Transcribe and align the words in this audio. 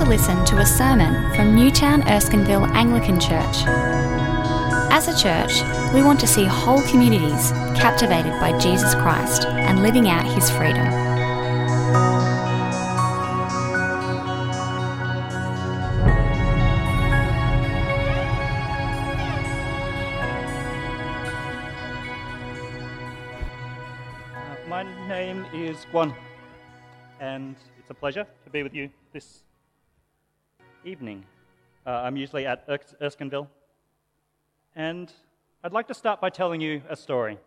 to 0.00 0.06
listen 0.06 0.42
to 0.46 0.56
a 0.56 0.64
sermon 0.64 1.12
from 1.34 1.54
Newtown 1.54 2.00
Erskineville 2.04 2.66
Anglican 2.70 3.20
Church. 3.20 3.66
As 4.90 5.08
a 5.08 5.12
church, 5.14 5.60
we 5.92 6.02
want 6.02 6.18
to 6.20 6.26
see 6.26 6.44
whole 6.46 6.80
communities 6.88 7.50
captivated 7.78 8.32
by 8.40 8.58
Jesus 8.58 8.94
Christ 8.94 9.44
and 9.44 9.82
living 9.82 10.08
out 10.08 10.24
his 10.24 10.48
freedom. 10.48 10.86
Uh, 24.34 24.56
my 24.66 24.82
name 25.08 25.44
is 25.52 25.84
Guan, 25.92 26.14
and 27.20 27.54
it's 27.78 27.90
a 27.90 27.94
pleasure 27.94 28.26
to 28.44 28.50
be 28.50 28.62
with 28.62 28.72
you 28.72 28.88
this 29.12 29.42
evening. 30.84 31.24
Uh, 31.86 31.90
I'm 31.90 32.16
usually 32.16 32.46
at 32.46 32.64
Ers- 32.68 32.94
Erskineville, 33.00 33.48
and 34.74 35.12
I'd 35.62 35.72
like 35.72 35.88
to 35.88 35.94
start 35.94 36.20
by 36.20 36.30
telling 36.30 36.60
you 36.60 36.82
a 36.88 36.96
story. 36.96 37.38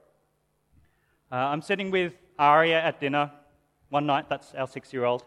Uh, 1.31 1.35
I'm 1.35 1.61
sitting 1.61 1.91
with 1.91 2.13
Aria 2.37 2.79
at 2.81 2.99
dinner 2.99 3.31
one 3.89 4.05
night, 4.05 4.29
that's 4.29 4.53
our 4.53 4.67
six 4.67 4.93
year 4.93 5.05
old, 5.05 5.23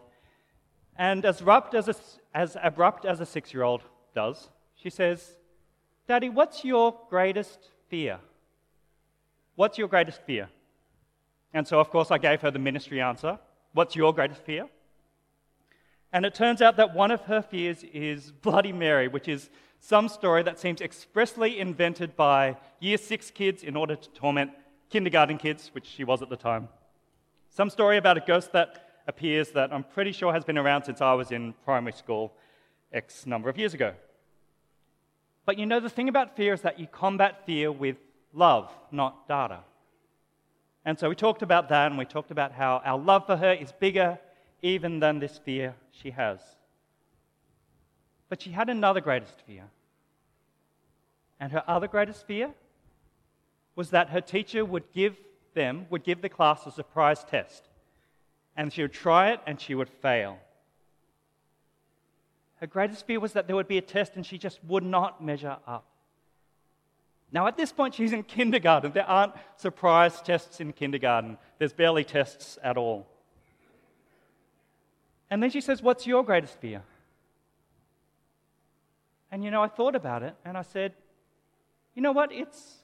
and 0.97 1.25
as 1.25 1.41
abrupt 1.41 1.73
as 1.73 1.87
a, 1.87 1.95
as 2.33 2.57
abrupt 2.61 3.05
as 3.05 3.19
a 3.19 3.25
six 3.25 3.53
year 3.53 3.63
old 3.63 3.81
does, 4.15 4.49
she 4.75 4.89
says, 4.89 5.37
Daddy, 6.07 6.29
what's 6.29 6.63
your 6.63 6.97
greatest 7.09 7.59
fear? 7.89 8.19
What's 9.55 9.77
your 9.77 9.87
greatest 9.87 10.21
fear? 10.21 10.49
And 11.53 11.67
so, 11.67 11.79
of 11.79 11.89
course, 11.89 12.11
I 12.11 12.17
gave 12.17 12.41
her 12.41 12.51
the 12.51 12.59
ministry 12.59 13.01
answer 13.01 13.39
What's 13.73 13.95
your 13.95 14.13
greatest 14.13 14.41
fear? 14.43 14.67
And 16.17 16.25
it 16.25 16.33
turns 16.33 16.63
out 16.63 16.77
that 16.77 16.95
one 16.95 17.11
of 17.11 17.21
her 17.25 17.43
fears 17.43 17.83
is 17.93 18.31
Bloody 18.31 18.73
Mary, 18.73 19.07
which 19.07 19.27
is 19.27 19.51
some 19.79 20.09
story 20.09 20.41
that 20.41 20.57
seems 20.57 20.81
expressly 20.81 21.59
invented 21.59 22.15
by 22.15 22.57
year 22.79 22.97
six 22.97 23.29
kids 23.29 23.61
in 23.61 23.75
order 23.75 23.95
to 23.95 24.09
torment 24.09 24.49
kindergarten 24.89 25.37
kids, 25.37 25.69
which 25.73 25.85
she 25.85 26.03
was 26.03 26.23
at 26.23 26.29
the 26.29 26.35
time. 26.35 26.69
Some 27.51 27.69
story 27.69 27.97
about 27.97 28.17
a 28.17 28.21
ghost 28.21 28.51
that 28.53 29.03
appears 29.07 29.51
that 29.51 29.71
I'm 29.71 29.83
pretty 29.83 30.11
sure 30.11 30.33
has 30.33 30.43
been 30.43 30.57
around 30.57 30.85
since 30.85 31.01
I 31.01 31.13
was 31.13 31.31
in 31.31 31.53
primary 31.63 31.93
school 31.93 32.33
X 32.91 33.27
number 33.27 33.47
of 33.47 33.55
years 33.59 33.75
ago. 33.75 33.93
But 35.45 35.59
you 35.59 35.67
know, 35.67 35.79
the 35.79 35.87
thing 35.87 36.09
about 36.09 36.35
fear 36.35 36.51
is 36.51 36.61
that 36.61 36.79
you 36.79 36.87
combat 36.87 37.45
fear 37.45 37.71
with 37.71 37.97
love, 38.33 38.71
not 38.91 39.27
data. 39.27 39.59
And 40.83 40.97
so 40.97 41.09
we 41.09 41.15
talked 41.15 41.43
about 41.43 41.69
that, 41.69 41.91
and 41.91 41.99
we 41.99 42.05
talked 42.05 42.31
about 42.31 42.53
how 42.53 42.81
our 42.83 42.97
love 42.97 43.27
for 43.27 43.37
her 43.37 43.53
is 43.53 43.71
bigger 43.71 44.17
even 44.61 44.99
than 44.99 45.19
this 45.19 45.37
fear 45.37 45.75
she 45.91 46.11
has. 46.11 46.39
But 48.29 48.41
she 48.41 48.51
had 48.51 48.69
another 48.69 49.01
greatest 49.01 49.41
fear. 49.45 49.63
And 51.39 51.51
her 51.51 51.63
other 51.67 51.87
greatest 51.87 52.25
fear 52.25 52.51
was 53.75 53.91
that 53.91 54.09
her 54.09 54.21
teacher 54.21 54.65
would 54.65 54.91
give 54.91 55.15
them, 55.53 55.85
would 55.89 56.03
give 56.03 56.21
the 56.21 56.29
class 56.29 56.65
a 56.65 56.71
surprise 56.71 57.23
test. 57.23 57.69
And 58.55 58.73
she 58.73 58.81
would 58.81 58.93
try 58.93 59.31
it 59.31 59.39
and 59.45 59.61
she 59.61 59.75
would 59.75 59.89
fail. 59.89 60.39
Her 62.59 62.67
greatest 62.67 63.05
fear 63.05 63.19
was 63.19 63.33
that 63.33 63.45
there 63.45 63.55
would 63.55 63.67
be 63.67 63.77
a 63.77 63.81
test 63.81 64.15
and 64.15 64.25
she 64.25 64.37
just 64.37 64.63
would 64.63 64.83
not 64.83 65.23
measure 65.23 65.57
up. 65.67 65.85
Now, 67.31 67.45
at 67.47 67.57
this 67.57 67.71
point, 67.71 67.93
she's 67.93 68.13
in 68.13 68.23
kindergarten. 68.23 68.93
There 68.93 69.07
aren't 69.07 69.33
surprise 69.57 70.21
tests 70.21 70.59
in 70.59 70.73
kindergarten, 70.73 71.37
there's 71.59 71.73
barely 71.73 72.03
tests 72.03 72.57
at 72.63 72.77
all. 72.77 73.05
And 75.29 75.41
then 75.41 75.49
she 75.49 75.61
says, 75.61 75.81
What's 75.81 76.07
your 76.07 76.23
greatest 76.23 76.59
fear? 76.59 76.81
And 79.31 79.43
you 79.43 79.51
know, 79.51 79.61
I 79.61 79.67
thought 79.67 79.95
about 79.95 80.23
it 80.23 80.35
and 80.45 80.57
I 80.57 80.61
said, 80.61 80.93
You 81.95 82.01
know 82.01 82.11
what? 82.11 82.31
It's 82.31 82.77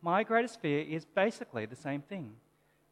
my 0.00 0.22
greatest 0.22 0.60
fear 0.60 0.80
is 0.80 1.04
basically 1.04 1.66
the 1.66 1.76
same 1.76 2.02
thing. 2.02 2.32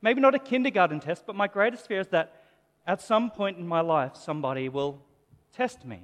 Maybe 0.02 0.20
not 0.20 0.34
a 0.34 0.38
kindergarten 0.38 1.00
test, 1.00 1.24
but 1.26 1.36
my 1.36 1.46
greatest 1.46 1.86
fear 1.86 2.00
is 2.00 2.08
that 2.08 2.42
at 2.86 3.00
some 3.00 3.30
point 3.30 3.58
in 3.58 3.66
my 3.66 3.80
life, 3.80 4.16
somebody 4.16 4.68
will 4.68 5.02
test 5.52 5.84
me. 5.84 6.02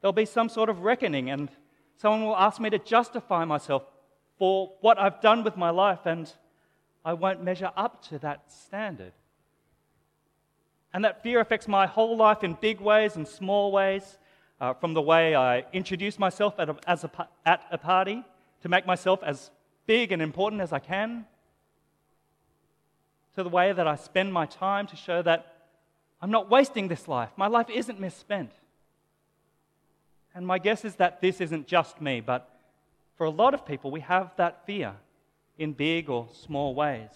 There'll 0.00 0.12
be 0.12 0.24
some 0.24 0.48
sort 0.48 0.68
of 0.68 0.80
reckoning, 0.80 1.30
and 1.30 1.50
someone 1.96 2.24
will 2.24 2.36
ask 2.36 2.60
me 2.60 2.70
to 2.70 2.78
justify 2.78 3.44
myself 3.44 3.82
for 4.38 4.72
what 4.80 4.98
I've 4.98 5.20
done 5.20 5.44
with 5.44 5.56
my 5.56 5.70
life, 5.70 6.00
and 6.06 6.32
I 7.04 7.12
won't 7.14 7.42
measure 7.42 7.70
up 7.76 8.02
to 8.08 8.18
that 8.20 8.52
standard. 8.52 9.12
And 10.92 11.04
that 11.04 11.22
fear 11.22 11.40
affects 11.40 11.68
my 11.68 11.86
whole 11.86 12.16
life 12.16 12.42
in 12.42 12.54
big 12.60 12.80
ways 12.80 13.16
and 13.16 13.26
small 13.26 13.70
ways, 13.70 14.18
uh, 14.60 14.74
from 14.74 14.94
the 14.94 15.02
way 15.02 15.34
I 15.34 15.64
introduce 15.72 16.18
myself 16.18 16.54
at 16.58 16.68
a, 16.68 16.76
a, 16.86 17.28
at 17.46 17.62
a 17.70 17.78
party 17.78 18.24
to 18.62 18.68
make 18.68 18.86
myself 18.86 19.22
as 19.22 19.50
big 19.86 20.12
and 20.12 20.20
important 20.20 20.60
as 20.60 20.72
I 20.72 20.78
can, 20.78 21.24
to 23.34 23.42
the 23.42 23.48
way 23.48 23.72
that 23.72 23.86
I 23.86 23.94
spend 23.96 24.32
my 24.32 24.46
time 24.46 24.86
to 24.88 24.96
show 24.96 25.22
that 25.22 25.54
I'm 26.20 26.30
not 26.30 26.50
wasting 26.50 26.88
this 26.88 27.08
life. 27.08 27.30
My 27.36 27.46
life 27.46 27.70
isn't 27.70 27.98
misspent. 27.98 28.50
And 30.34 30.46
my 30.46 30.58
guess 30.58 30.84
is 30.84 30.96
that 30.96 31.20
this 31.20 31.40
isn't 31.40 31.66
just 31.66 32.00
me, 32.00 32.20
but 32.20 32.48
for 33.16 33.24
a 33.24 33.30
lot 33.30 33.54
of 33.54 33.64
people, 33.64 33.90
we 33.90 34.00
have 34.00 34.32
that 34.36 34.66
fear 34.66 34.94
in 35.58 35.72
big 35.72 36.08
or 36.08 36.28
small 36.32 36.74
ways. 36.74 37.10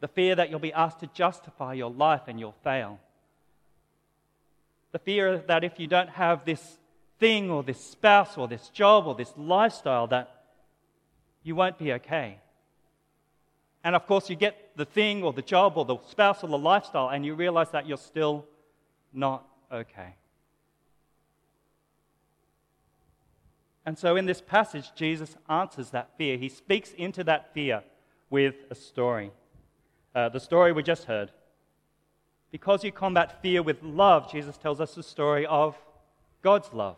The 0.00 0.08
fear 0.08 0.34
that 0.34 0.50
you'll 0.50 0.58
be 0.58 0.72
asked 0.72 1.00
to 1.00 1.06
justify 1.08 1.74
your 1.74 1.90
life 1.90 2.22
and 2.26 2.40
you'll 2.40 2.56
fail. 2.64 2.98
The 4.92 4.98
fear 4.98 5.38
that 5.46 5.62
if 5.62 5.78
you 5.78 5.86
don't 5.86 6.08
have 6.10 6.44
this 6.44 6.78
thing 7.18 7.50
or 7.50 7.62
this 7.62 7.80
spouse 7.80 8.36
or 8.36 8.48
this 8.48 8.68
job 8.70 9.06
or 9.06 9.14
this 9.14 9.32
lifestyle, 9.36 10.06
that 10.08 10.40
you 11.42 11.54
won't 11.54 11.78
be 11.78 11.92
okay. 11.92 12.38
And 13.84 13.94
of 13.94 14.06
course, 14.06 14.28
you 14.28 14.36
get 14.36 14.76
the 14.76 14.84
thing 14.84 15.22
or 15.22 15.32
the 15.32 15.42
job 15.42 15.76
or 15.76 15.84
the 15.84 15.98
spouse 16.08 16.42
or 16.42 16.48
the 16.48 16.58
lifestyle, 16.58 17.08
and 17.08 17.24
you 17.24 17.34
realize 17.34 17.70
that 17.70 17.86
you're 17.86 17.96
still 17.96 18.46
not 19.12 19.46
okay. 19.72 20.16
And 23.86 23.98
so, 23.98 24.16
in 24.16 24.26
this 24.26 24.42
passage, 24.42 24.92
Jesus 24.94 25.36
answers 25.48 25.90
that 25.90 26.16
fear. 26.18 26.36
He 26.36 26.48
speaks 26.48 26.92
into 26.92 27.24
that 27.24 27.54
fear 27.54 27.82
with 28.28 28.54
a 28.70 28.74
story. 28.74 29.32
Uh, 30.14 30.28
the 30.28 30.40
story 30.40 30.72
we 30.72 30.82
just 30.82 31.04
heard. 31.04 31.30
Because 32.50 32.82
you 32.82 32.90
combat 32.90 33.40
fear 33.42 33.62
with 33.62 33.82
love, 33.82 34.30
Jesus 34.30 34.56
tells 34.56 34.80
us 34.80 34.94
the 34.94 35.04
story 35.04 35.46
of 35.46 35.76
God's 36.42 36.72
love. 36.72 36.96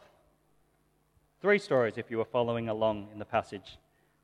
Three 1.42 1.58
stories, 1.58 1.98
if 1.98 2.10
you 2.10 2.16
were 2.16 2.24
following 2.24 2.68
along 2.68 3.08
in 3.12 3.18
the 3.18 3.24
passage. 3.24 3.78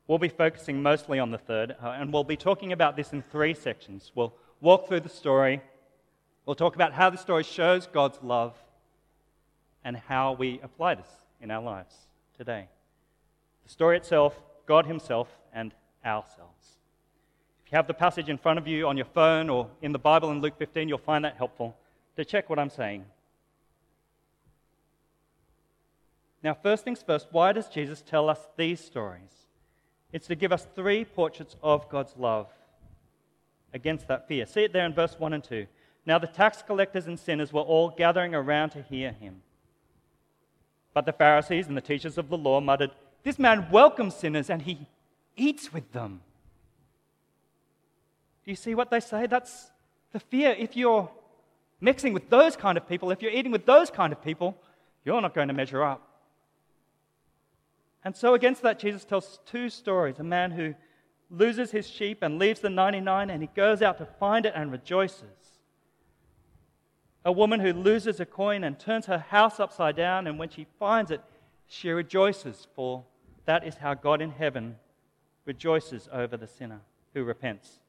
We'll 0.07 0.17
be 0.17 0.29
focusing 0.29 0.81
mostly 0.81 1.19
on 1.19 1.29
the 1.29 1.37
third, 1.37 1.75
uh, 1.83 1.89
and 1.89 2.11
we'll 2.11 2.23
be 2.23 2.37
talking 2.37 2.71
about 2.71 2.95
this 2.95 3.13
in 3.13 3.21
three 3.21 3.53
sections. 3.53 4.11
We'll 4.15 4.33
walk 4.59 4.87
through 4.87 5.01
the 5.01 5.09
story, 5.09 5.61
we'll 6.45 6.55
talk 6.55 6.73
about 6.73 6.93
how 6.93 7.11
the 7.11 7.17
story 7.17 7.43
shows 7.43 7.85
God's 7.85 8.17
love, 8.23 8.55
and 9.83 9.95
how 9.95 10.33
we 10.33 10.59
apply 10.63 10.95
this 10.95 11.09
in 11.39 11.51
our 11.51 11.61
lives 11.61 11.93
today. 12.35 12.69
The 13.65 13.69
story 13.69 13.97
itself, 13.97 14.33
God 14.65 14.87
Himself, 14.87 15.27
and 15.53 15.75
ourselves. 16.03 16.78
If 17.69 17.73
you 17.73 17.77
have 17.77 17.85
the 17.85 17.93
passage 17.93 18.29
in 18.29 18.39
front 18.39 18.57
of 18.57 18.67
you 18.67 18.87
on 18.87 18.97
your 18.97 19.05
phone 19.05 19.47
or 19.47 19.69
in 19.83 19.91
the 19.91 19.99
Bible 19.99 20.31
in 20.31 20.41
Luke 20.41 20.57
15, 20.57 20.89
you'll 20.89 20.97
find 20.97 21.23
that 21.23 21.37
helpful 21.37 21.77
to 22.15 22.25
check 22.25 22.49
what 22.49 22.57
I'm 22.57 22.71
saying. 22.71 23.05
Now, 26.41 26.55
first 26.55 26.83
things 26.83 27.03
first, 27.03 27.27
why 27.29 27.51
does 27.51 27.67
Jesus 27.67 28.01
tell 28.01 28.27
us 28.27 28.39
these 28.57 28.79
stories? 28.79 29.45
It's 30.11 30.25
to 30.29 30.35
give 30.35 30.51
us 30.51 30.65
three 30.73 31.05
portraits 31.05 31.57
of 31.61 31.87
God's 31.89 32.15
love 32.17 32.47
against 33.71 34.07
that 34.07 34.27
fear. 34.27 34.47
See 34.47 34.63
it 34.63 34.73
there 34.73 34.87
in 34.87 34.93
verse 34.95 35.19
1 35.19 35.33
and 35.33 35.43
2. 35.43 35.67
Now, 36.07 36.17
the 36.17 36.25
tax 36.25 36.63
collectors 36.63 37.05
and 37.05 37.19
sinners 37.19 37.53
were 37.53 37.61
all 37.61 37.91
gathering 37.91 38.33
around 38.33 38.71
to 38.71 38.81
hear 38.81 39.11
him. 39.11 39.43
But 40.95 41.05
the 41.05 41.13
Pharisees 41.13 41.67
and 41.67 41.77
the 41.77 41.81
teachers 41.81 42.17
of 42.17 42.29
the 42.29 42.37
law 42.37 42.61
muttered, 42.61 42.93
This 43.21 43.37
man 43.37 43.69
welcomes 43.69 44.15
sinners 44.15 44.49
and 44.49 44.63
he 44.63 44.87
eats 45.37 45.71
with 45.71 45.91
them. 45.91 46.21
You 48.49 48.55
see 48.55 48.73
what 48.73 48.89
they 48.89 48.99
say? 48.99 49.27
That's 49.27 49.69
the 50.11 50.19
fear. 50.19 50.55
If 50.57 50.75
you're 50.75 51.07
mixing 51.79 52.13
with 52.13 52.31
those 52.31 52.55
kind 52.55 52.79
of 52.79 52.89
people, 52.89 53.11
if 53.11 53.21
you're 53.21 53.31
eating 53.31 53.51
with 53.51 53.67
those 53.67 53.91
kind 53.91 54.11
of 54.11 54.23
people, 54.23 54.57
you're 55.05 55.21
not 55.21 55.35
going 55.35 55.49
to 55.49 55.53
measure 55.53 55.83
up. 55.83 56.01
And 58.03 58.15
so, 58.15 58.33
against 58.33 58.63
that, 58.63 58.79
Jesus 58.79 59.05
tells 59.05 59.39
two 59.45 59.69
stories 59.69 60.17
a 60.17 60.23
man 60.23 60.49
who 60.49 60.73
loses 61.29 61.69
his 61.69 61.87
sheep 61.87 62.23
and 62.23 62.39
leaves 62.39 62.59
the 62.59 62.71
99, 62.71 63.29
and 63.29 63.43
he 63.43 63.49
goes 63.55 63.83
out 63.83 63.99
to 63.99 64.07
find 64.19 64.47
it 64.47 64.53
and 64.55 64.71
rejoices. 64.71 65.59
A 67.23 67.31
woman 67.31 67.59
who 67.59 67.71
loses 67.71 68.19
a 68.19 68.25
coin 68.25 68.63
and 68.63 68.79
turns 68.79 69.05
her 69.05 69.19
house 69.19 69.59
upside 69.59 69.95
down, 69.95 70.25
and 70.25 70.39
when 70.39 70.49
she 70.49 70.65
finds 70.79 71.11
it, 71.11 71.21
she 71.67 71.91
rejoices, 71.91 72.67
for 72.75 73.03
that 73.45 73.63
is 73.63 73.75
how 73.75 73.93
God 73.93 74.23
in 74.23 74.31
heaven 74.31 74.77
rejoices 75.45 76.09
over 76.11 76.35
the 76.35 76.47
sinner 76.47 76.81
who 77.13 77.23
repents. 77.23 77.79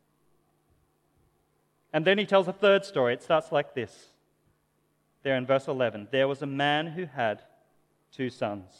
And 1.92 2.04
then 2.04 2.18
he 2.18 2.26
tells 2.26 2.48
a 2.48 2.52
third 2.52 2.84
story. 2.84 3.14
It 3.14 3.22
starts 3.22 3.50
like 3.50 3.74
this 3.74 4.10
there 5.22 5.36
in 5.36 5.46
verse 5.46 5.68
11, 5.68 6.08
there 6.10 6.28
was 6.28 6.42
a 6.42 6.46
man 6.46 6.86
who 6.86 7.06
had 7.06 7.42
two 8.12 8.30
sons. 8.30 8.72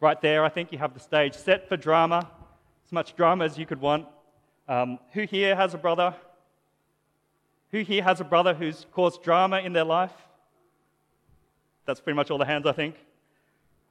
Right 0.00 0.20
there, 0.20 0.44
I 0.44 0.48
think 0.48 0.72
you 0.72 0.78
have 0.78 0.94
the 0.94 1.00
stage 1.00 1.34
set 1.34 1.68
for 1.68 1.76
drama, 1.76 2.28
as 2.86 2.92
much 2.92 3.14
drama 3.16 3.44
as 3.44 3.58
you 3.58 3.66
could 3.66 3.80
want. 3.80 4.06
Um, 4.68 4.98
who 5.12 5.22
here 5.22 5.54
has 5.54 5.74
a 5.74 5.78
brother? 5.78 6.14
Who 7.72 7.80
here 7.80 8.02
has 8.02 8.20
a 8.20 8.24
brother 8.24 8.54
who's 8.54 8.86
caused 8.92 9.22
drama 9.22 9.60
in 9.60 9.72
their 9.72 9.84
life? 9.84 10.12
That's 11.84 12.00
pretty 12.00 12.16
much 12.16 12.30
all 12.30 12.38
the 12.38 12.46
hands, 12.46 12.66
I 12.66 12.72
think. 12.72 12.94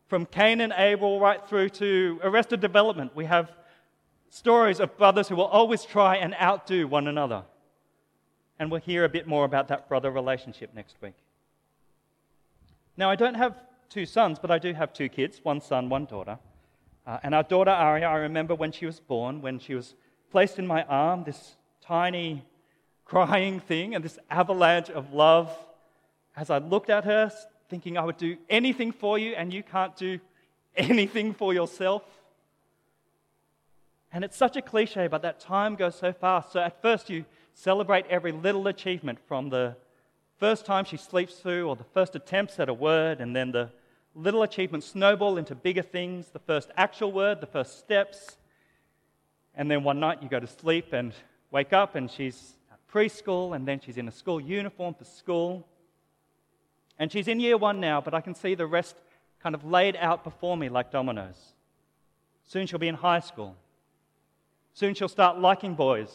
From 0.08 0.26
Cain 0.26 0.62
and 0.62 0.74
Abel 0.76 1.20
right 1.20 1.46
through 1.48 1.70
to 1.70 2.20
Arrested 2.24 2.62
Development, 2.62 3.16
we 3.16 3.26
have 3.26 3.52
stories 4.30 4.80
of 4.80 4.98
brothers 4.98 5.28
who 5.28 5.36
will 5.36 5.46
always 5.46 5.84
try 5.84 6.16
and 6.16 6.34
outdo 6.36 6.88
one 6.88 7.08
another. 7.08 7.44
And 8.60 8.72
we'll 8.72 8.82
hear 8.82 9.04
a 9.04 9.10
bit 9.10 9.28
more 9.28 9.46
about 9.46 9.68
that 9.68 9.88
brother 9.88 10.12
relationship 10.12 10.74
next 10.74 10.96
week. 11.02 11.14
Now, 12.96 13.10
I 13.10 13.16
don't 13.16 13.36
have 13.36 13.56
two 13.90 14.06
sons, 14.06 14.40
but 14.40 14.50
I 14.50 14.58
do 14.58 14.74
have 14.74 14.94
two 14.94 15.10
kids 15.10 15.40
one 15.44 15.62
son, 15.62 15.90
one 15.90 16.06
daughter. 16.06 16.40
Uh, 17.06 17.20
and 17.24 17.34
our 17.34 17.44
daughter 17.44 17.72
Aria, 17.72 18.08
I 18.08 18.18
remember 18.18 18.56
when 18.56 18.72
she 18.72 18.86
was 18.86 19.00
born, 19.00 19.42
when 19.42 19.60
she 19.60 19.76
was 19.76 19.96
placed 20.32 20.60
in 20.60 20.68
my 20.68 20.84
arm, 20.84 21.24
this 21.24 21.56
tiny 21.82 22.44
crying 23.06 23.60
thing 23.60 23.96
and 23.96 24.04
this 24.04 24.20
avalanche 24.30 24.90
of 24.90 25.14
love. 25.14 25.56
As 26.36 26.50
I 26.50 26.58
looked 26.58 26.90
at 26.90 27.06
her, 27.06 27.32
thinking 27.70 27.98
I 27.98 28.04
would 28.04 28.18
do 28.18 28.38
anything 28.50 28.92
for 28.92 29.18
you, 29.18 29.34
and 29.34 29.54
you 29.54 29.64
can't 29.64 29.96
do 29.96 30.20
anything 30.76 31.34
for 31.34 31.54
yourself. 31.54 32.04
And 34.12 34.24
it's 34.24 34.38
such 34.38 34.56
a 34.56 34.62
cliche, 34.62 35.08
but 35.08 35.22
that 35.22 35.40
time 35.40 35.76
goes 35.76 35.96
so 35.96 36.12
fast. 36.14 36.52
So 36.52 36.60
at 36.60 36.82
first, 36.82 37.10
you 37.10 37.26
celebrate 37.58 38.06
every 38.08 38.32
little 38.32 38.68
achievement 38.68 39.18
from 39.28 39.50
the 39.50 39.76
first 40.38 40.64
time 40.64 40.86
she 40.86 40.96
sleeps 40.96 41.36
through 41.40 41.68
or 41.68 41.76
the 41.76 41.84
first 41.84 42.16
attempts 42.16 42.60
at 42.60 42.70
a 42.70 42.74
word, 42.74 43.20
and 43.20 43.36
then 43.36 43.52
the 43.52 43.72
little 44.14 44.44
achievements 44.44 44.86
snowball 44.86 45.38
into 45.38 45.56
bigger 45.56 45.82
things 45.82 46.28
the 46.28 46.40
first 46.40 46.70
actual 46.78 47.12
word, 47.12 47.42
the 47.42 47.48
first 47.48 47.80
steps. 47.80 48.38
And 49.56 49.72
then 49.72 49.84
one 49.84 50.00
night 50.00 50.22
you 50.22 50.30
go 50.30 50.40
to 50.40 50.46
sleep 50.46 50.94
and 50.94 51.14
wake 51.50 51.74
up, 51.74 51.96
and 51.96 52.12
she's 52.12 52.54
at 52.72 52.80
preschool, 52.94 53.56
and 53.56 53.68
then 53.68 53.80
she's 53.84 53.98
in 53.98 54.08
a 54.08 54.12
school 54.12 54.40
uniform 54.40 54.94
for 54.94 55.06
school. 55.06 55.68
And 57.00 57.12
she's 57.12 57.28
in 57.28 57.40
year 57.40 57.58
one 57.58 57.80
now, 57.80 58.02
but 58.02 58.14
I 58.14 58.22
can 58.22 58.36
see 58.36 58.54
the 58.54 58.68
rest 58.68 58.96
kind 59.42 59.56
of 59.56 59.66
laid 59.66 59.96
out 59.96 60.24
before 60.24 60.56
me 60.56 60.70
like 60.70 60.92
dominoes. 60.92 61.54
Soon 62.46 62.68
she'll 62.68 62.78
be 62.78 62.88
in 62.88 62.96
high 62.96 63.20
school. 63.20 63.56
Soon 64.76 64.94
she'll 64.94 65.08
start 65.10 65.40
liking 65.40 65.74
boys, 65.74 66.12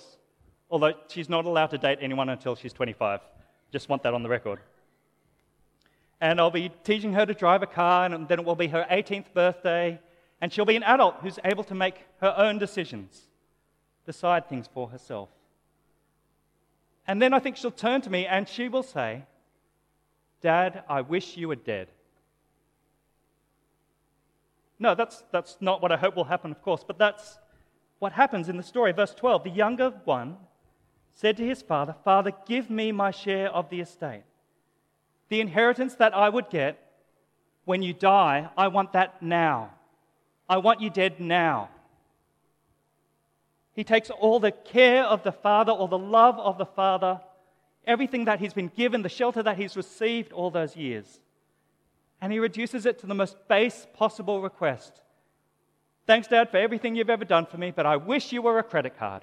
although 0.73 0.95
she's 1.07 1.29
not 1.29 1.45
allowed 1.45 1.67
to 1.67 1.79
date 1.79 1.99
anyone 2.01 2.31
until 2.31 2.57
she's 2.57 2.73
25. 2.73 3.21
Just 3.71 3.91
want 3.91 4.03
that 4.03 4.15
on 4.15 4.23
the 4.23 4.29
record. 4.29 4.59
And 6.19 6.41
I'll 6.41 6.51
be 6.51 6.71
teaching 6.83 7.13
her 7.13 7.27
to 7.27 7.35
drive 7.35 7.63
a 7.63 7.67
car, 7.67 8.07
and 8.07 8.27
then 8.27 8.39
it 8.39 8.45
will 8.47 8.57
be 8.57 8.69
her 8.69 8.87
18th 8.91 9.35
birthday, 9.35 10.01
and 10.41 10.51
she'll 10.51 10.65
be 10.65 10.77
an 10.77 10.83
adult 10.83 11.17
who's 11.21 11.39
able 11.45 11.63
to 11.65 11.75
make 11.75 12.07
her 12.21 12.35
own 12.37 12.59
decisions, 12.59 13.21
decide 14.07 14.49
things 14.49 14.67
for 14.73 14.89
herself. 14.89 15.29
And 17.07 17.21
then 17.21 17.35
I 17.35 17.39
think 17.39 17.57
she'll 17.57 17.71
turn 17.71 18.01
to 18.03 18.11
me 18.11 18.27
and 18.27 18.49
she 18.49 18.69
will 18.69 18.83
say, 18.83 19.25
Dad, 20.41 20.85
I 20.89 21.01
wish 21.03 21.37
you 21.37 21.49
were 21.49 21.57
dead. 21.57 21.89
No, 24.79 24.95
that's, 24.95 25.23
that's 25.33 25.57
not 25.61 25.83
what 25.83 25.93
I 25.93 25.97
hope 25.97 26.17
will 26.17 26.25
happen, 26.25 26.51
of 26.51 26.63
course, 26.63 26.85
but 26.87 26.99
that's 26.99 27.39
what 27.99 28.13
happens 28.13 28.49
in 28.49 28.57
the 28.57 28.63
story. 28.63 28.93
Verse 28.93 29.15
12 29.15 29.45
The 29.45 29.51
younger 29.51 29.91
one 30.05 30.37
said 31.15 31.37
to 31.37 31.47
his 31.47 31.63
father, 31.63 31.95
Father, 32.05 32.33
give 32.47 32.71
me 32.71 32.93
my 32.93 33.11
share 33.11 33.49
of 33.49 33.69
the 33.71 33.81
estate. 33.81 34.25
The 35.29 35.41
inheritance 35.41 35.95
that 35.97 36.15
I 36.15 36.29
would 36.29 36.51
get 36.51 36.79
when 37.65 37.83
you 37.83 37.93
die, 37.93 38.49
I 38.57 38.69
want 38.69 38.93
that 38.93 39.23
now. 39.23 39.71
I 40.49 40.59
want 40.59 40.81
you 40.81 40.91
dead 40.91 41.21
now. 41.21 41.71
He 43.75 43.85
takes 43.85 44.11
all 44.11 44.41
the 44.41 44.51
care 44.51 45.05
of 45.05 45.23
the 45.23 45.33
father, 45.33 45.73
all 45.73 45.89
the 45.89 45.99
love 45.99 46.39
of 46.39 46.59
the 46.59 46.67
father, 46.67 47.21
everything 47.87 48.27
that 48.27 48.41
he's 48.41 48.53
been 48.53 48.71
given, 48.77 49.03
the 49.03 49.09
shelter 49.09 49.43
that 49.43 49.57
he's 49.57 49.77
received 49.77 50.33
all 50.33 50.51
those 50.51 50.77
years, 50.77 51.21
and 52.21 52.33
he 52.33 52.39
reduces 52.39 52.85
it 52.85 52.99
to 52.99 53.07
the 53.07 53.15
most 53.15 53.37
base 53.49 53.87
possible 53.95 54.43
request 54.43 55.03
Thanks, 56.07 56.27
Dad, 56.27 56.51
for 56.51 56.57
everything 56.57 56.97
you've 56.97 57.11
ever 57.11 57.25
done 57.25 57.47
for 57.47 57.59
me, 57.59 57.71
but 57.71 57.87
I 57.87 57.97
wish 57.97 58.33
you 58.33 58.43
were 58.43 58.59
a 58.59 58.65
credit 58.65 58.99
card. 58.99 59.23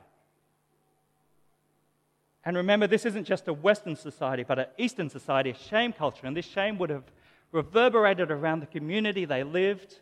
And 2.45 2.55
remember, 2.55 2.87
this 2.87 3.05
isn't 3.05 3.25
just 3.25 3.47
a 3.47 3.53
Western 3.53 3.95
society, 3.95 4.43
but 4.43 4.59
an 4.59 4.65
Eastern 4.77 5.09
society, 5.09 5.49
a 5.49 5.55
shame 5.55 5.93
culture. 5.93 6.25
And 6.25 6.35
this 6.35 6.45
shame 6.45 6.77
would 6.77 6.89
have 6.89 7.03
reverberated 7.51 8.31
around 8.31 8.61
the 8.61 8.65
community 8.65 9.25
they 9.25 9.43
lived, 9.43 9.99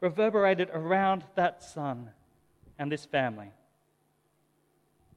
reverberated 0.00 0.70
around 0.72 1.24
that 1.34 1.62
son 1.62 2.10
and 2.78 2.90
this 2.90 3.04
family. 3.04 3.50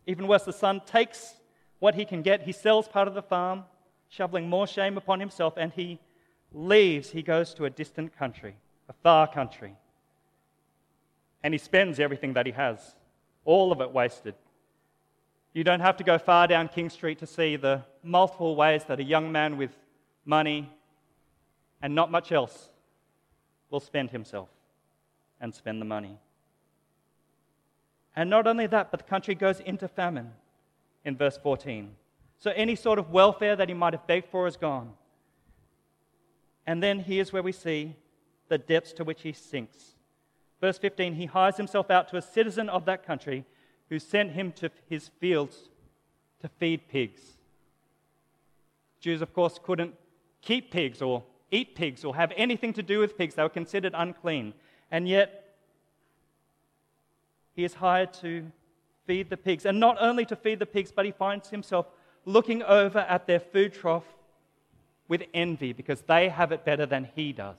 Even 0.08 0.28
worse, 0.28 0.44
the 0.44 0.54
son 0.54 0.82
takes 0.86 1.36
what 1.80 1.96
he 1.96 2.04
can 2.04 2.22
get, 2.22 2.42
he 2.42 2.52
sells 2.52 2.88
part 2.88 3.08
of 3.08 3.14
the 3.14 3.22
farm, 3.22 3.64
shoveling 4.10 4.50
more 4.50 4.68
shame 4.68 4.98
upon 4.98 5.20
himself, 5.20 5.54
and 5.56 5.72
he 5.72 6.00
leaves. 6.52 7.12
He 7.12 7.22
goes 7.22 7.54
to 7.54 7.66
a 7.66 7.70
distant 7.70 8.18
country, 8.18 8.56
a 8.90 8.94
far 8.94 9.32
country 9.32 9.76
and 11.44 11.54
he 11.54 11.58
spends 11.58 12.00
everything 12.00 12.34
that 12.34 12.46
he 12.46 12.52
has, 12.52 12.96
all 13.46 13.72
of 13.72 13.82
it 13.82 13.92
wasted. 13.92 14.36
You 15.54 15.64
don't 15.64 15.80
have 15.80 15.98
to 15.98 16.04
go 16.04 16.18
far 16.18 16.48
down 16.48 16.68
King 16.68 16.90
Street 16.90 17.20
to 17.20 17.28
see 17.28 17.56
the 17.56 17.84
multiple 18.04 18.56
ways 18.56 18.84
that 18.86 19.00
a 19.00 19.04
young 19.04 19.32
man 19.32 19.58
with 19.58 19.72
money 20.24 20.70
and 21.82 21.96
not 21.96 22.12
much 22.12 22.32
else 22.32 22.70
will 23.70 23.80
spend 23.80 24.12
himself 24.12 24.50
and 25.42 25.54
spend 25.54 25.82
the 25.82 25.86
money. 25.86 26.20
And 28.16 28.30
not 28.30 28.48
only 28.48 28.68
that, 28.68 28.92
but 28.92 29.00
the 29.00 29.06
country 29.06 29.34
goes 29.36 29.60
into 29.60 29.88
famine 29.88 30.32
in 31.06 31.16
verse 31.16 31.38
14. 31.38 31.96
So 32.38 32.52
any 32.52 32.76
sort 32.76 33.00
of 33.00 33.12
welfare 33.12 33.56
that 33.56 33.70
he 33.70 33.74
might 33.74 33.94
have 33.94 34.08
begged 34.08 34.28
for 34.30 34.48
is 34.48 34.58
gone. 34.58 34.94
And 36.66 36.84
then 36.84 37.00
here's 37.00 37.34
where 37.34 37.44
we 37.44 37.52
see 37.52 37.96
the 38.50 38.58
depths 38.58 38.94
to 38.94 39.04
which 39.04 39.22
he 39.24 39.34
sinks. 39.34 39.96
Verse 40.62 40.78
15 40.78 41.16
He 41.16 41.26
hires 41.26 41.58
himself 41.58 41.90
out 41.90 42.08
to 42.10 42.18
a 42.18 42.22
citizen 42.22 42.70
of 42.70 42.86
that 42.86 43.06
country 43.06 43.46
who 43.90 44.00
sent 44.00 44.32
him 44.32 44.52
to 44.54 44.70
his 44.88 45.10
fields 45.20 45.70
to 46.42 46.48
feed 46.48 46.88
pigs. 46.88 47.22
Jews, 49.00 49.22
of 49.22 49.34
course, 49.34 49.60
couldn't 49.62 49.96
keep 50.42 50.72
pigs 50.72 51.02
or 51.02 51.24
eat 51.52 51.76
pigs 51.76 52.06
or 52.06 52.16
have 52.16 52.32
anything 52.36 52.74
to 52.74 52.84
do 52.84 53.00
with 53.00 53.18
pigs. 53.18 53.36
They 53.36 53.44
were 53.44 53.50
considered 53.50 53.94
unclean. 53.96 54.54
And 54.92 55.08
yet, 55.08 55.56
he 57.56 57.64
is 57.64 57.74
hired 57.74 58.14
to 58.16 58.46
feed 59.06 59.30
the 59.30 59.38
pigs. 59.38 59.66
And 59.66 59.80
not 59.80 59.98
only 60.00 60.26
to 60.26 60.36
feed 60.36 60.60
the 60.60 60.66
pigs, 60.66 60.92
but 60.92 61.06
he 61.06 61.12
finds 61.12 61.50
himself 61.50 61.88
looking 62.26 62.62
over 62.64 63.00
at 63.00 63.26
their 63.26 63.40
food 63.40 63.74
trough 63.74 64.06
with 65.08 65.24
envy 65.34 65.74
because 65.74 66.02
they 66.02 66.30
have 66.30 66.52
it 66.52 66.64
better 66.64 66.86
than 66.86 67.10
he 67.16 67.34
does. 67.34 67.58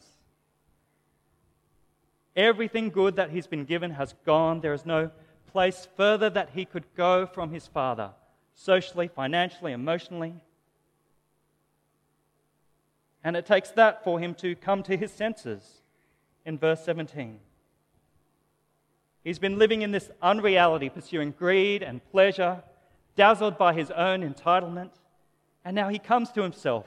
Everything 2.36 2.90
good 2.90 3.16
that 3.16 3.30
he's 3.30 3.48
been 3.48 3.64
given 3.64 3.90
has 3.90 4.14
gone. 4.24 4.60
There 4.60 4.72
is 4.72 4.86
no 4.86 5.10
place 5.52 5.88
further 5.96 6.30
that 6.30 6.50
he 6.54 6.64
could 6.64 6.84
go 6.96 7.26
from 7.26 7.52
his 7.52 7.66
father, 7.66 8.10
socially, 8.54 9.08
financially, 9.08 9.72
emotionally. 9.72 10.34
And 13.22 13.36
it 13.36 13.46
takes 13.46 13.70
that 13.72 14.02
for 14.04 14.18
him 14.18 14.34
to 14.36 14.54
come 14.54 14.82
to 14.84 14.96
his 14.96 15.12
senses 15.12 15.82
in 16.44 16.58
verse 16.58 16.82
17. 16.84 17.38
He's 19.22 19.38
been 19.38 19.58
living 19.58 19.82
in 19.82 19.90
this 19.90 20.10
unreality, 20.22 20.88
pursuing 20.88 21.32
greed 21.32 21.82
and 21.82 22.00
pleasure, 22.10 22.62
dazzled 23.16 23.58
by 23.58 23.74
his 23.74 23.90
own 23.90 24.22
entitlement. 24.22 24.92
And 25.64 25.74
now 25.74 25.90
he 25.90 25.98
comes 25.98 26.30
to 26.32 26.42
himself, 26.42 26.86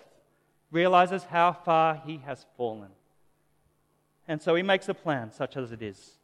realizes 0.71 1.23
how 1.25 1.53
far 1.53 2.01
he 2.05 2.17
has 2.25 2.45
fallen. 2.57 2.89
And 4.27 4.41
so 4.41 4.55
he 4.55 4.63
makes 4.63 4.89
a 4.89 4.93
plan, 4.93 5.31
such 5.31 5.57
as 5.57 5.71
it 5.71 5.81
is. 5.81 6.17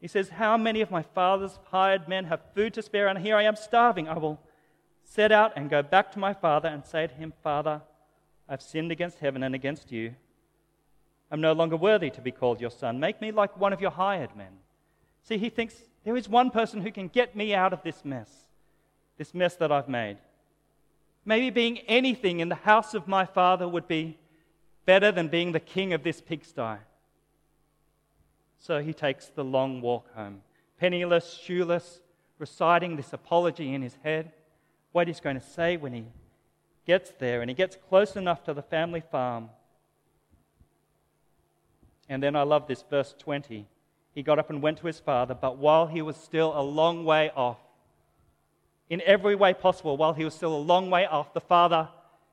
He 0.00 0.08
says, 0.08 0.28
How 0.30 0.56
many 0.56 0.80
of 0.80 0.90
my 0.90 1.02
father's 1.02 1.58
hired 1.70 2.08
men 2.08 2.24
have 2.26 2.40
food 2.54 2.74
to 2.74 2.82
spare? 2.82 3.08
And 3.08 3.18
here 3.18 3.36
I 3.36 3.42
am 3.42 3.56
starving. 3.56 4.08
I 4.08 4.16
will 4.18 4.40
set 5.04 5.32
out 5.32 5.52
and 5.56 5.70
go 5.70 5.82
back 5.82 6.12
to 6.12 6.18
my 6.18 6.32
father 6.32 6.68
and 6.68 6.84
say 6.84 7.06
to 7.06 7.14
him, 7.14 7.32
Father, 7.42 7.82
I've 8.48 8.62
sinned 8.62 8.92
against 8.92 9.18
heaven 9.18 9.42
and 9.42 9.54
against 9.54 9.90
you. 9.90 10.14
I'm 11.30 11.40
no 11.40 11.52
longer 11.52 11.76
worthy 11.76 12.10
to 12.10 12.20
be 12.20 12.30
called 12.30 12.60
your 12.60 12.70
son. 12.70 13.00
Make 13.00 13.20
me 13.20 13.30
like 13.30 13.58
one 13.58 13.72
of 13.72 13.80
your 13.80 13.90
hired 13.90 14.34
men. 14.36 14.52
See, 15.22 15.36
he 15.36 15.50
thinks 15.50 15.74
there 16.04 16.16
is 16.16 16.28
one 16.28 16.50
person 16.50 16.80
who 16.80 16.90
can 16.90 17.08
get 17.08 17.36
me 17.36 17.54
out 17.54 17.72
of 17.72 17.82
this 17.82 18.04
mess, 18.04 18.30
this 19.18 19.34
mess 19.34 19.56
that 19.56 19.70
I've 19.70 19.88
made. 19.88 20.16
Maybe 21.24 21.50
being 21.50 21.78
anything 21.80 22.40
in 22.40 22.48
the 22.48 22.54
house 22.54 22.94
of 22.94 23.06
my 23.06 23.26
father 23.26 23.68
would 23.68 23.86
be 23.86 24.16
better 24.86 25.12
than 25.12 25.28
being 25.28 25.52
the 25.52 25.60
king 25.60 25.92
of 25.92 26.02
this 26.02 26.22
pigsty. 26.22 26.78
So 28.58 28.82
he 28.82 28.92
takes 28.92 29.26
the 29.26 29.44
long 29.44 29.80
walk 29.80 30.12
home, 30.14 30.42
penniless, 30.78 31.34
shoeless, 31.34 32.00
reciting 32.38 32.96
this 32.96 33.12
apology 33.12 33.72
in 33.74 33.82
his 33.82 33.96
head, 34.02 34.32
what 34.92 35.06
he's 35.06 35.20
going 35.20 35.38
to 35.38 35.46
say 35.46 35.76
when 35.76 35.92
he 35.92 36.04
gets 36.86 37.12
there 37.18 37.40
and 37.40 37.50
he 37.50 37.54
gets 37.54 37.76
close 37.88 38.16
enough 38.16 38.44
to 38.44 38.54
the 38.54 38.62
family 38.62 39.02
farm. 39.12 39.50
And 42.08 42.22
then 42.22 42.34
I 42.34 42.42
love 42.42 42.66
this, 42.66 42.82
verse 42.88 43.14
20. 43.18 43.66
He 44.14 44.22
got 44.22 44.38
up 44.38 44.50
and 44.50 44.62
went 44.62 44.78
to 44.78 44.86
his 44.86 44.98
father, 44.98 45.34
but 45.34 45.58
while 45.58 45.86
he 45.86 46.02
was 46.02 46.16
still 46.16 46.58
a 46.58 46.62
long 46.62 47.04
way 47.04 47.30
off, 47.36 47.58
in 48.88 49.02
every 49.04 49.34
way 49.34 49.52
possible, 49.52 49.96
while 49.96 50.14
he 50.14 50.24
was 50.24 50.34
still 50.34 50.56
a 50.56 50.58
long 50.58 50.90
way 50.90 51.06
off, 51.06 51.34
the 51.34 51.40
father 51.40 51.88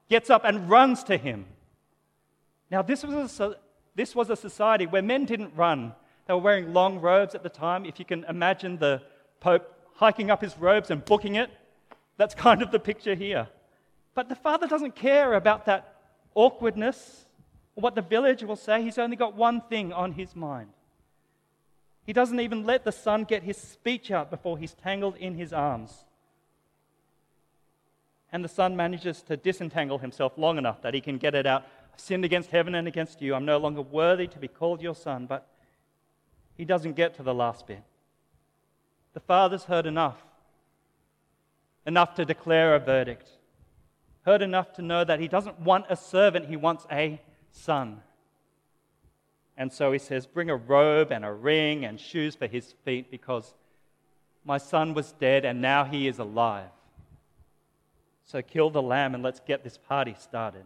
gets 0.10 0.30
up 0.30 0.44
and 0.46 0.70
runs 0.70 1.04
to 1.04 1.18
him. 1.18 1.46
Now, 2.72 2.82
this 2.82 3.04
was 3.04 3.40
a, 3.40 3.58
this 3.94 4.16
was 4.16 4.30
a 4.30 4.36
society 4.36 4.86
where 4.86 5.02
men 5.02 5.26
didn't 5.26 5.54
run. 5.56 5.94
They 6.26 6.34
were 6.34 6.40
wearing 6.40 6.74
long 6.74 7.00
robes 7.00 7.36
at 7.36 7.44
the 7.44 7.50
time. 7.50 7.86
If 7.86 8.00
you 8.00 8.06
can 8.06 8.24
imagine 8.26 8.78
the 8.78 9.02
Pope 9.40 9.72
hiking 9.96 10.32
up 10.32 10.42
his 10.42 10.58
robes 10.58 10.90
and 10.90 11.04
booking 11.06 11.36
it, 11.36 11.52
that's 12.18 12.34
kind 12.34 12.62
of 12.62 12.72
the 12.72 12.80
picture 12.80 13.16
here. 13.16 13.48
But 14.14 14.30
the 14.30 14.36
father 14.36 14.68
doesn't 14.68 14.96
care 14.96 15.34
about 15.34 15.66
that 15.66 15.96
awkwardness 16.34 17.26
or 17.76 17.82
what 17.82 17.96
the 17.96 18.02
village 18.02 18.44
will 18.44 18.56
say. 18.56 18.82
He's 18.82 18.98
only 18.98 19.16
got 19.16 19.36
one 19.36 19.62
thing 19.62 19.94
on 19.94 20.14
his 20.14 20.36
mind. 20.36 20.70
He 22.06 22.14
doesn't 22.14 22.40
even 22.40 22.66
let 22.66 22.86
the 22.86 22.92
son 22.92 23.24
get 23.24 23.44
his 23.44 23.58
speech 23.58 24.12
out 24.12 24.30
before 24.30 24.58
he's 24.58 24.74
tangled 24.74 25.18
in 25.18 25.36
his 25.36 25.52
arms. 25.52 26.06
And 28.32 28.44
the 28.44 28.50
son 28.50 28.76
manages 28.76 29.22
to 29.24 29.38
disentangle 29.38 30.00
himself 30.00 30.38
long 30.38 30.58
enough 30.58 30.82
that 30.82 30.94
he 30.94 31.02
can 31.02 31.18
get 31.18 31.36
it 31.36 31.46
out. 31.46 31.64
I've 31.94 32.00
sinned 32.00 32.26
against 32.26 32.52
heaven 32.52 32.76
and 32.76 32.88
against 32.88 33.22
you. 33.22 33.34
I'm 33.34 33.46
no 33.46 33.58
longer 33.58 33.82
worthy 33.82 34.28
to 34.28 34.40
be 34.40 34.48
called 34.48 34.82
your 34.82 34.96
son. 34.96 35.26
But 35.26 35.48
he 36.58 36.66
doesn't 36.66 36.96
get 36.96 37.16
to 37.16 37.24
the 37.24 37.34
last 37.34 37.68
bit. 37.68 37.84
The 39.14 39.20
father's 39.20 39.64
heard 39.64 39.86
enough, 39.86 40.18
enough 41.86 42.16
to 42.16 42.26
declare 42.26 42.76
a 42.76 42.80
verdict, 42.80 43.30
heard 44.24 44.42
enough 44.42 44.74
to 44.74 44.82
know 44.82 45.04
that 45.04 45.20
he 45.20 45.28
doesn't 45.28 45.60
want 45.60 45.86
a 45.90 45.96
servant, 45.96 46.48
he 46.48 46.58
wants 46.58 46.86
a 46.92 47.22
son. 47.52 48.02
And 49.58 49.72
so 49.72 49.92
he 49.92 50.00
says, 50.00 50.26
Bring 50.26 50.50
a 50.50 50.56
robe 50.56 51.12
and 51.12 51.24
a 51.24 51.32
ring 51.32 51.86
and 51.86 52.00
shoes 52.00 52.36
for 52.36 52.48
his 52.48 52.74
feet 52.84 53.10
because 53.10 53.54
my 54.44 54.58
son 54.58 54.94
was 54.94 55.14
dead 55.14 55.46
and 55.46 55.62
now 55.62 55.86
he 55.86 56.08
is 56.08 56.20
alive. 56.20 56.70
So 58.26 58.42
kill 58.42 58.70
the 58.70 58.82
lamb 58.82 59.14
and 59.14 59.24
let's 59.24 59.40
get 59.40 59.64
this 59.64 59.78
party 59.78 60.16
started. 60.20 60.66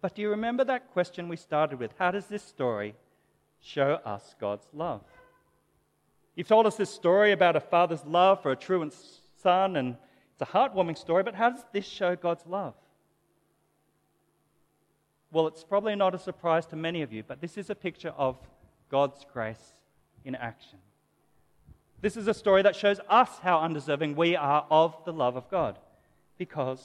But 0.00 0.14
do 0.14 0.22
you 0.22 0.30
remember 0.30 0.64
that 0.64 0.92
question 0.92 1.28
we 1.28 1.36
started 1.36 1.78
with? 1.78 1.92
How 1.98 2.10
does 2.10 2.26
this 2.26 2.42
story 2.42 2.94
show 3.60 3.98
us 4.04 4.34
God's 4.40 4.66
love? 4.72 5.02
You've 6.34 6.48
told 6.48 6.66
us 6.66 6.76
this 6.76 6.90
story 6.90 7.32
about 7.32 7.56
a 7.56 7.60
father's 7.60 8.04
love 8.04 8.42
for 8.42 8.52
a 8.52 8.56
truant 8.56 8.94
son, 9.42 9.76
and 9.76 9.96
it's 10.32 10.42
a 10.42 10.52
heartwarming 10.52 10.98
story, 10.98 11.22
but 11.22 11.34
how 11.34 11.50
does 11.50 11.64
this 11.72 11.86
show 11.86 12.14
God's 12.14 12.44
love? 12.46 12.74
Well, 15.32 15.46
it's 15.46 15.64
probably 15.64 15.96
not 15.96 16.14
a 16.14 16.18
surprise 16.18 16.66
to 16.66 16.76
many 16.76 17.02
of 17.02 17.12
you, 17.12 17.22
but 17.26 17.40
this 17.40 17.56
is 17.58 17.70
a 17.70 17.74
picture 17.74 18.12
of 18.16 18.38
God's 18.90 19.24
grace 19.32 19.72
in 20.24 20.34
action. 20.34 20.78
This 22.00 22.16
is 22.16 22.28
a 22.28 22.34
story 22.34 22.62
that 22.62 22.76
shows 22.76 23.00
us 23.08 23.30
how 23.42 23.60
undeserving 23.60 24.16
we 24.16 24.36
are 24.36 24.66
of 24.70 24.94
the 25.04 25.12
love 25.12 25.36
of 25.36 25.50
God 25.50 25.78
because 26.38 26.82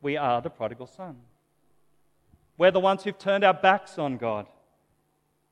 we 0.00 0.16
are 0.16 0.40
the 0.40 0.50
prodigal 0.50 0.86
son. 0.86 1.16
We're 2.56 2.70
the 2.70 2.80
ones 2.80 3.02
who've 3.02 3.18
turned 3.18 3.42
our 3.42 3.54
backs 3.54 3.98
on 3.98 4.16
God. 4.16 4.46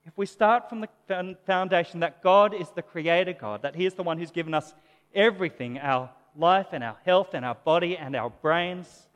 If 0.09 0.17
we 0.17 0.27
start 0.27 0.69
from 0.69 0.81
the 0.81 1.37
foundation 1.47 2.00
that 2.00 2.23
God 2.23 2.53
is 2.53 2.71
the 2.71 2.83
creator 2.83 3.33
God, 3.33 3.62
that 3.62 3.77
He 3.77 3.87
is 3.87 3.95
the 3.95 4.03
one 4.03 4.19
who's 4.19 4.31
given 4.31 4.55
us 4.55 4.75
everything 5.15 5.79
our 5.79 6.11
life 6.37 6.69
and 6.73 6.83
our 6.83 6.97
health 7.05 7.35
and 7.35 7.45
our 7.45 7.55
body 7.55 7.97
and 7.97 8.17
our 8.17 8.31
brains 8.31 9.09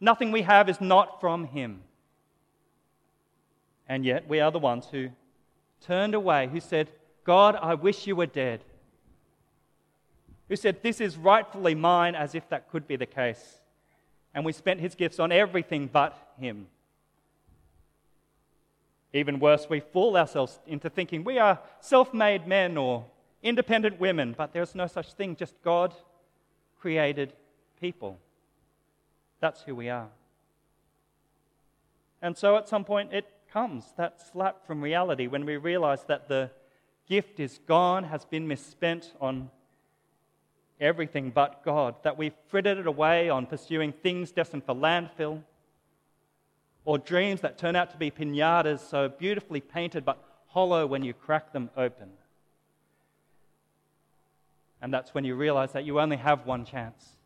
nothing 0.00 0.32
we 0.32 0.42
have 0.42 0.68
is 0.68 0.80
not 0.80 1.20
from 1.20 1.44
Him. 1.44 1.82
And 3.88 4.04
yet 4.04 4.28
we 4.28 4.40
are 4.40 4.50
the 4.50 4.58
ones 4.58 4.86
who 4.90 5.10
turned 5.84 6.14
away, 6.14 6.48
who 6.50 6.60
said, 6.60 6.90
God, 7.24 7.56
I 7.56 7.74
wish 7.74 8.06
you 8.06 8.16
were 8.16 8.26
dead. 8.26 8.64
Who 10.48 10.56
said, 10.56 10.82
This 10.82 11.00
is 11.00 11.16
rightfully 11.16 11.74
mine, 11.74 12.14
as 12.14 12.34
if 12.34 12.48
that 12.48 12.70
could 12.70 12.86
be 12.88 12.96
the 12.96 13.06
case. 13.06 13.60
And 14.34 14.44
we 14.44 14.52
spent 14.52 14.80
his 14.80 14.94
gifts 14.94 15.18
on 15.18 15.32
everything 15.32 15.88
but 15.92 16.16
him. 16.38 16.68
Even 19.12 19.40
worse, 19.40 19.68
we 19.68 19.80
fool 19.80 20.16
ourselves 20.16 20.60
into 20.66 20.88
thinking 20.88 21.24
we 21.24 21.38
are 21.38 21.58
self 21.80 22.14
made 22.14 22.46
men 22.46 22.76
or 22.76 23.04
independent 23.42 23.98
women, 23.98 24.34
but 24.36 24.52
there's 24.52 24.74
no 24.74 24.86
such 24.86 25.12
thing, 25.14 25.34
just 25.34 25.54
God 25.62 25.94
created 26.78 27.32
people. 27.80 28.18
That's 29.40 29.62
who 29.62 29.74
we 29.74 29.88
are. 29.88 30.08
And 32.22 32.36
so 32.36 32.56
at 32.56 32.68
some 32.68 32.84
point 32.84 33.12
it 33.12 33.26
comes, 33.52 33.84
that 33.96 34.20
slap 34.20 34.66
from 34.66 34.82
reality, 34.82 35.26
when 35.26 35.44
we 35.44 35.56
realize 35.56 36.04
that 36.04 36.28
the 36.28 36.50
gift 37.08 37.40
is 37.40 37.58
gone, 37.66 38.04
has 38.04 38.24
been 38.24 38.46
misspent 38.46 39.12
on 39.20 39.50
everything 40.80 41.30
but 41.30 41.64
God, 41.64 41.96
that 42.04 42.16
we've 42.16 42.34
frittered 42.48 42.78
it 42.78 42.86
away 42.86 43.28
on 43.28 43.46
pursuing 43.46 43.92
things 43.92 44.30
destined 44.30 44.64
for 44.64 44.74
landfill, 44.74 45.42
or 46.84 46.98
dreams 46.98 47.40
that 47.42 47.58
turn 47.58 47.76
out 47.76 47.90
to 47.90 47.96
be 47.96 48.10
pinatas 48.10 48.80
so 48.80 49.08
beautifully 49.08 49.60
painted 49.60 50.04
but 50.04 50.22
hollow 50.46 50.86
when 50.86 51.02
you 51.02 51.12
crack 51.12 51.52
them 51.52 51.70
open. 51.76 52.08
And 54.82 54.92
that's 54.92 55.14
when 55.14 55.24
you 55.24 55.34
realize 55.34 55.72
that 55.72 55.84
you 55.84 56.00
only 56.00 56.16
have 56.16 56.46
one 56.46 56.64
chance 56.64 57.16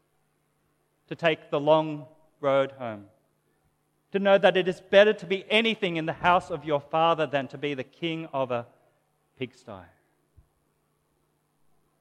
to 1.09 1.15
take 1.15 1.51
the 1.51 1.61
long 1.61 2.07
road 2.41 2.73
home 2.73 3.07
to 4.15 4.21
know 4.21 4.39
that 4.39 4.57
it 4.57 4.69
is 4.69 4.81
better 4.81 5.13
to 5.13 5.27
be 5.27 5.45
anything 5.51 5.97
in 5.97 6.07
the 6.07 6.13
house 6.13 6.49
of 6.49 6.65
your 6.65 6.79
father 6.79 7.27
than 7.27 7.49
to 7.49 7.59
be 7.59 7.75
the 7.75 7.83
king 7.83 8.29
of 8.33 8.53
a 8.53 8.65
pigsty. 9.37 9.83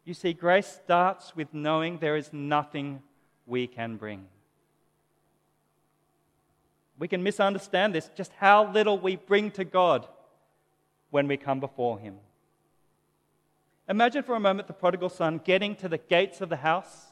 You 0.05 0.13
see, 0.13 0.33
grace 0.33 0.67
starts 0.67 1.36
with 1.36 1.51
knowing 1.55 1.98
there 1.98 2.15
is 2.15 2.31
nothing 2.31 3.01
we 3.48 3.65
can 3.65 3.98
bring. 3.98 4.27
We 7.00 7.07
can 7.07 7.23
misunderstand 7.23 7.95
this, 7.95 8.09
just 8.15 8.31
how 8.33 8.71
little 8.71 8.97
we 9.00 9.15
bring 9.15 9.51
to 9.51 9.65
God 9.65 10.07
when 11.09 11.27
we 11.27 11.38
come 11.38 11.59
before 11.59 12.00
Him. 12.00 12.15
Imagine 13.89 14.23
for 14.23 14.35
a 14.35 14.39
moment 14.39 14.67
the 14.67 14.73
prodigal 14.73 15.09
son 15.09 15.41
getting 15.43 15.75
to 15.75 15.89
the 15.89 15.97
gates 15.97 16.39
of 16.41 16.50
the 16.50 16.57
house, 16.57 17.07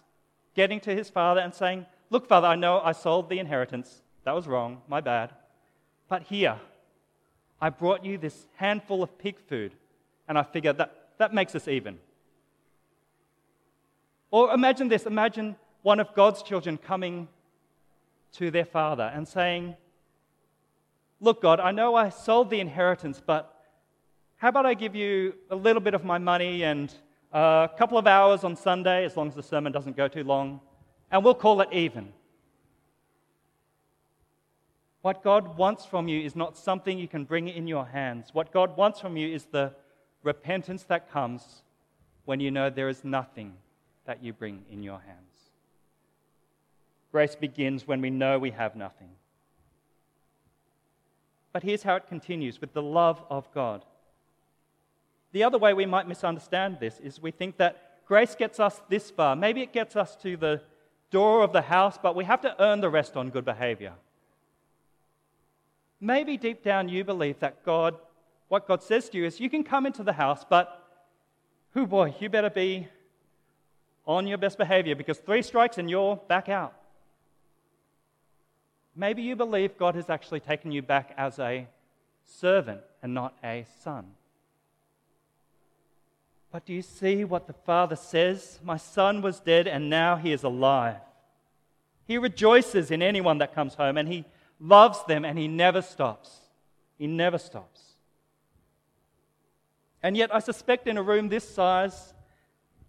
getting 0.56 0.80
to 0.82 0.96
his 0.96 1.10
father, 1.10 1.42
and 1.42 1.54
saying, 1.54 1.86
Look, 2.10 2.28
father, 2.28 2.48
I 2.48 2.56
know 2.56 2.80
I 2.80 2.92
sold 2.92 3.30
the 3.30 3.40
inheritance. 3.40 4.02
That 4.24 4.36
was 4.36 4.48
wrong, 4.48 4.82
my 4.88 5.02
bad. 5.02 5.32
But 6.08 6.24
here, 6.24 6.60
I 7.60 7.70
brought 7.70 8.06
you 8.06 8.18
this 8.18 8.48
handful 8.56 9.04
of 9.04 9.18
pig 9.18 9.38
food, 9.48 9.74
and 10.28 10.38
I 10.38 10.44
figured 10.44 10.78
that 10.78 11.10
that 11.18 11.34
makes 11.34 11.56
us 11.56 11.68
even. 11.68 12.00
Or 14.30 14.54
imagine 14.54 14.88
this 14.88 15.06
imagine 15.06 15.56
one 15.84 16.00
of 16.00 16.14
God's 16.14 16.42
children 16.42 16.78
coming 16.78 17.28
to 18.34 18.52
their 18.52 18.66
father 18.66 19.12
and 19.14 19.28
saying, 19.28 19.76
Look, 21.20 21.42
God, 21.42 21.60
I 21.60 21.72
know 21.72 21.94
I 21.94 22.10
sold 22.10 22.50
the 22.50 22.60
inheritance, 22.60 23.22
but 23.24 23.56
how 24.38 24.50
about 24.50 24.66
I 24.66 24.74
give 24.74 24.96
you 24.96 25.36
a 25.52 25.56
little 25.56 25.82
bit 25.82 25.94
of 25.94 26.04
my 26.04 26.18
money 26.18 26.64
and 26.64 26.92
a 27.32 27.70
couple 27.78 27.98
of 27.98 28.08
hours 28.08 28.44
on 28.44 28.56
Sunday, 28.56 29.06
as 29.06 29.16
long 29.16 29.28
as 29.28 29.36
the 29.36 29.44
sermon 29.44 29.72
doesn't 29.72 29.96
go 29.96 30.08
too 30.08 30.24
long, 30.24 30.60
and 31.12 31.24
we'll 31.24 31.36
call 31.36 31.62
it 31.62 31.70
even. 31.72 32.12
What 35.02 35.24
God 35.24 35.58
wants 35.58 35.86
from 35.86 36.08
you 36.08 36.22
is 36.22 36.36
not 36.36 36.58
something 36.58 36.98
you 36.98 37.08
can 37.08 37.24
bring 37.24 37.48
in 37.48 37.68
your 37.68 37.86
hands. 37.86 38.30
What 38.34 38.52
God 38.52 38.78
wants 38.78 39.00
from 39.00 39.18
you 39.18 39.34
is 39.34 39.46
the 39.46 39.74
repentance 40.24 40.84
that 40.84 41.12
comes 41.12 41.64
when 42.26 42.40
you 42.40 42.52
know 42.52 42.70
there 42.70 42.90
is 42.90 43.04
nothing 43.04 43.54
that 44.06 44.24
you 44.24 44.34
bring 44.34 44.64
in 44.70 44.84
your 44.84 45.00
hands. 45.00 45.31
Grace 47.12 47.36
begins 47.36 47.88
when 47.88 48.02
we 48.02 48.10
know 48.10 48.40
we 48.40 48.52
have 48.52 48.76
nothing. 48.76 49.10
But 51.54 51.64
here's 51.64 51.84
how 51.84 51.96
it 51.96 52.08
continues 52.08 52.62
with 52.62 52.74
the 52.74 52.82
love 52.82 53.22
of 53.30 53.52
God. 53.54 53.84
The 55.34 55.44
other 55.44 55.58
way 55.58 55.74
we 55.74 55.86
might 55.86 56.08
misunderstand 56.08 56.78
this 56.80 57.00
is 57.00 57.22
we 57.22 57.32
think 57.32 57.58
that 57.58 58.06
grace 58.06 58.36
gets 58.36 58.60
us 58.60 58.82
this 58.90 59.10
far. 59.12 59.36
Maybe 59.36 59.62
it 59.62 59.74
gets 59.74 59.96
us 59.96 60.16
to 60.18 60.38
the 60.38 60.62
door 61.10 61.44
of 61.44 61.52
the 61.52 61.62
house, 61.62 61.98
but 62.02 62.16
we 62.16 62.24
have 62.26 62.42
to 62.42 62.62
earn 62.62 62.80
the 62.80 62.90
rest 62.90 63.18
on 63.18 63.30
good 63.30 63.46
behavior. 63.46 63.94
Maybe 66.00 66.38
deep 66.38 66.64
down 66.64 66.90
you 66.90 67.04
believe 67.04 67.40
that 67.40 67.64
God, 67.66 67.96
what 68.48 68.68
God 68.68 68.82
says 68.82 69.10
to 69.10 69.18
you 69.18 69.26
is, 69.26 69.40
you 69.40 69.50
can 69.50 69.64
come 69.64 69.86
into 69.86 70.04
the 70.04 70.14
house, 70.14 70.46
but, 70.50 70.88
who 71.74 71.86
boy, 71.86 72.16
you 72.20 72.30
better 72.30 72.50
be 72.50 72.88
on 74.08 74.26
your 74.26 74.38
best 74.38 74.58
behavior 74.58 74.96
because 74.96 75.20
three 75.20 75.42
strikes 75.42 75.78
and 75.78 75.90
you're 75.90 76.16
back 76.28 76.50
out. 76.50 76.74
Maybe 78.96 79.22
you 79.22 79.36
believe 79.36 79.78
God 79.78 79.96
has 79.96 80.10
actually 80.10 80.42
taken 80.42 80.72
you 80.72 80.82
back 80.82 81.14
as 81.18 81.40
a 81.40 81.68
servant 82.26 82.82
and 83.02 83.14
not 83.14 83.34
a 83.44 83.66
son. 83.84 84.08
But 86.52 86.66
do 86.66 86.74
you 86.74 86.82
see 86.82 87.24
what 87.24 87.48
the 87.48 87.54
Father 87.54 87.96
says? 87.96 88.60
My 88.64 88.78
son 88.78 89.22
was 89.22 89.40
dead 89.40 89.68
and 89.68 89.90
now 89.90 90.18
he 90.18 90.34
is 90.34 90.44
alive. 90.44 90.98
He 92.06 92.18
rejoices 92.18 92.92
in 92.92 93.02
anyone 93.02 93.38
that 93.38 93.56
comes 93.56 93.76
home 93.76 93.98
and 93.98 94.10
he 94.10 94.26
loves 94.60 95.04
them 95.06 95.24
and 95.24 95.38
he 95.38 95.48
never 95.48 95.82
stops. 95.82 96.42
He 96.98 97.08
never 97.08 97.38
stops. 97.38 97.82
And 100.04 100.18
yet, 100.18 100.34
I 100.34 100.40
suspect 100.40 100.88
in 100.88 100.98
a 100.98 101.04
room 101.04 101.30
this 101.30 101.48
size, 101.48 102.14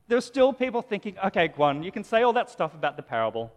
there 0.09 0.19
are 0.19 0.23
still 0.23 0.53
people 0.53 0.83
thinking, 0.83 1.17
okay, 1.25 1.49
Guan, 1.49 1.85
you 1.85 1.93
can 1.93 2.05
say 2.05 2.23
all 2.23 2.33
that 2.33 2.51
stuff 2.51 2.75
about 2.75 2.97
the 2.97 3.03
parable, 3.03 3.53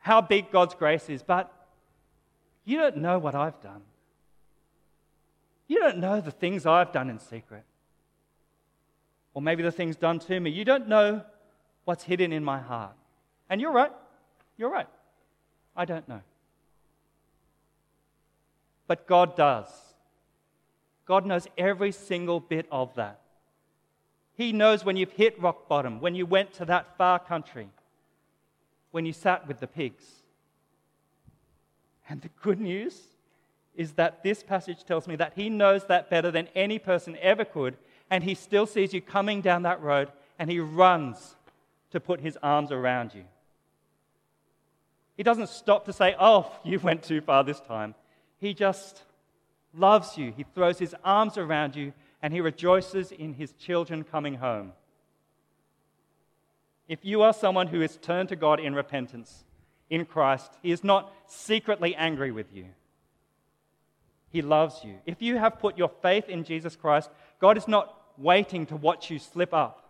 how 0.00 0.20
big 0.20 0.50
God's 0.50 0.74
grace 0.74 1.08
is, 1.08 1.22
but 1.22 1.52
you 2.64 2.78
don't 2.78 2.96
know 2.96 3.18
what 3.18 3.34
I've 3.34 3.60
done. 3.60 3.82
You 5.68 5.78
don't 5.78 5.98
know 5.98 6.20
the 6.20 6.30
things 6.30 6.66
I've 6.66 6.92
done 6.92 7.08
in 7.08 7.18
secret. 7.18 7.64
Or 9.34 9.42
maybe 9.42 9.62
the 9.62 9.70
things 9.70 9.96
done 9.96 10.18
to 10.20 10.40
me. 10.40 10.50
You 10.50 10.64
don't 10.64 10.88
know 10.88 11.22
what's 11.84 12.02
hidden 12.02 12.32
in 12.32 12.42
my 12.42 12.58
heart. 12.58 12.92
And 13.48 13.60
you're 13.60 13.72
right. 13.72 13.92
You're 14.56 14.70
right. 14.70 14.88
I 15.76 15.84
don't 15.84 16.08
know. 16.08 16.20
But 18.86 19.06
God 19.06 19.36
does. 19.36 19.68
God 21.06 21.26
knows 21.26 21.46
every 21.56 21.92
single 21.92 22.40
bit 22.40 22.66
of 22.72 22.94
that. 22.96 23.20
He 24.36 24.52
knows 24.52 24.84
when 24.84 24.96
you've 24.96 25.12
hit 25.12 25.40
rock 25.40 25.68
bottom, 25.68 26.00
when 26.00 26.14
you 26.14 26.26
went 26.26 26.54
to 26.54 26.64
that 26.64 26.96
far 26.96 27.18
country, 27.18 27.68
when 28.90 29.06
you 29.06 29.12
sat 29.12 29.46
with 29.46 29.60
the 29.60 29.66
pigs. 29.66 30.04
And 32.08 32.20
the 32.22 32.30
good 32.42 32.60
news 32.60 33.00
is 33.76 33.92
that 33.92 34.22
this 34.22 34.42
passage 34.42 34.84
tells 34.84 35.06
me 35.06 35.16
that 35.16 35.34
He 35.36 35.48
knows 35.48 35.84
that 35.86 36.10
better 36.10 36.30
than 36.30 36.48
any 36.54 36.78
person 36.78 37.16
ever 37.20 37.44
could, 37.44 37.76
and 38.10 38.24
He 38.24 38.34
still 38.34 38.66
sees 38.66 38.92
you 38.92 39.00
coming 39.00 39.40
down 39.40 39.62
that 39.62 39.80
road, 39.80 40.10
and 40.38 40.50
He 40.50 40.58
runs 40.58 41.36
to 41.92 42.00
put 42.00 42.20
His 42.20 42.36
arms 42.42 42.72
around 42.72 43.14
you. 43.14 43.24
He 45.16 45.22
doesn't 45.22 45.50
stop 45.50 45.84
to 45.84 45.92
say, 45.92 46.16
Oh, 46.18 46.50
you 46.64 46.78
went 46.80 47.02
too 47.02 47.20
far 47.20 47.44
this 47.44 47.60
time. 47.60 47.94
He 48.38 48.54
just 48.54 49.02
loves 49.74 50.18
you. 50.18 50.32
He 50.36 50.44
throws 50.54 50.78
His 50.78 50.94
arms 51.04 51.38
around 51.38 51.76
you, 51.76 51.92
and 52.22 52.32
He 52.32 52.40
rejoices 52.40 53.12
in 53.12 53.34
His 53.34 53.52
children 53.52 54.02
coming 54.02 54.34
home. 54.34 54.72
If 56.90 57.04
you 57.04 57.22
are 57.22 57.32
someone 57.32 57.68
who 57.68 57.78
has 57.82 57.96
turned 57.98 58.30
to 58.30 58.36
God 58.36 58.58
in 58.58 58.74
repentance 58.74 59.44
in 59.90 60.04
Christ, 60.04 60.50
He 60.60 60.72
is 60.72 60.82
not 60.82 61.12
secretly 61.28 61.94
angry 61.94 62.32
with 62.32 62.52
you. 62.52 62.64
He 64.28 64.42
loves 64.42 64.82
you. 64.82 64.96
If 65.06 65.22
you 65.22 65.38
have 65.38 65.60
put 65.60 65.78
your 65.78 65.92
faith 66.02 66.28
in 66.28 66.42
Jesus 66.42 66.74
Christ, 66.74 67.08
God 67.38 67.56
is 67.56 67.68
not 67.68 67.96
waiting 68.18 68.66
to 68.66 68.74
watch 68.76 69.08
you 69.08 69.20
slip 69.20 69.54
up. 69.54 69.88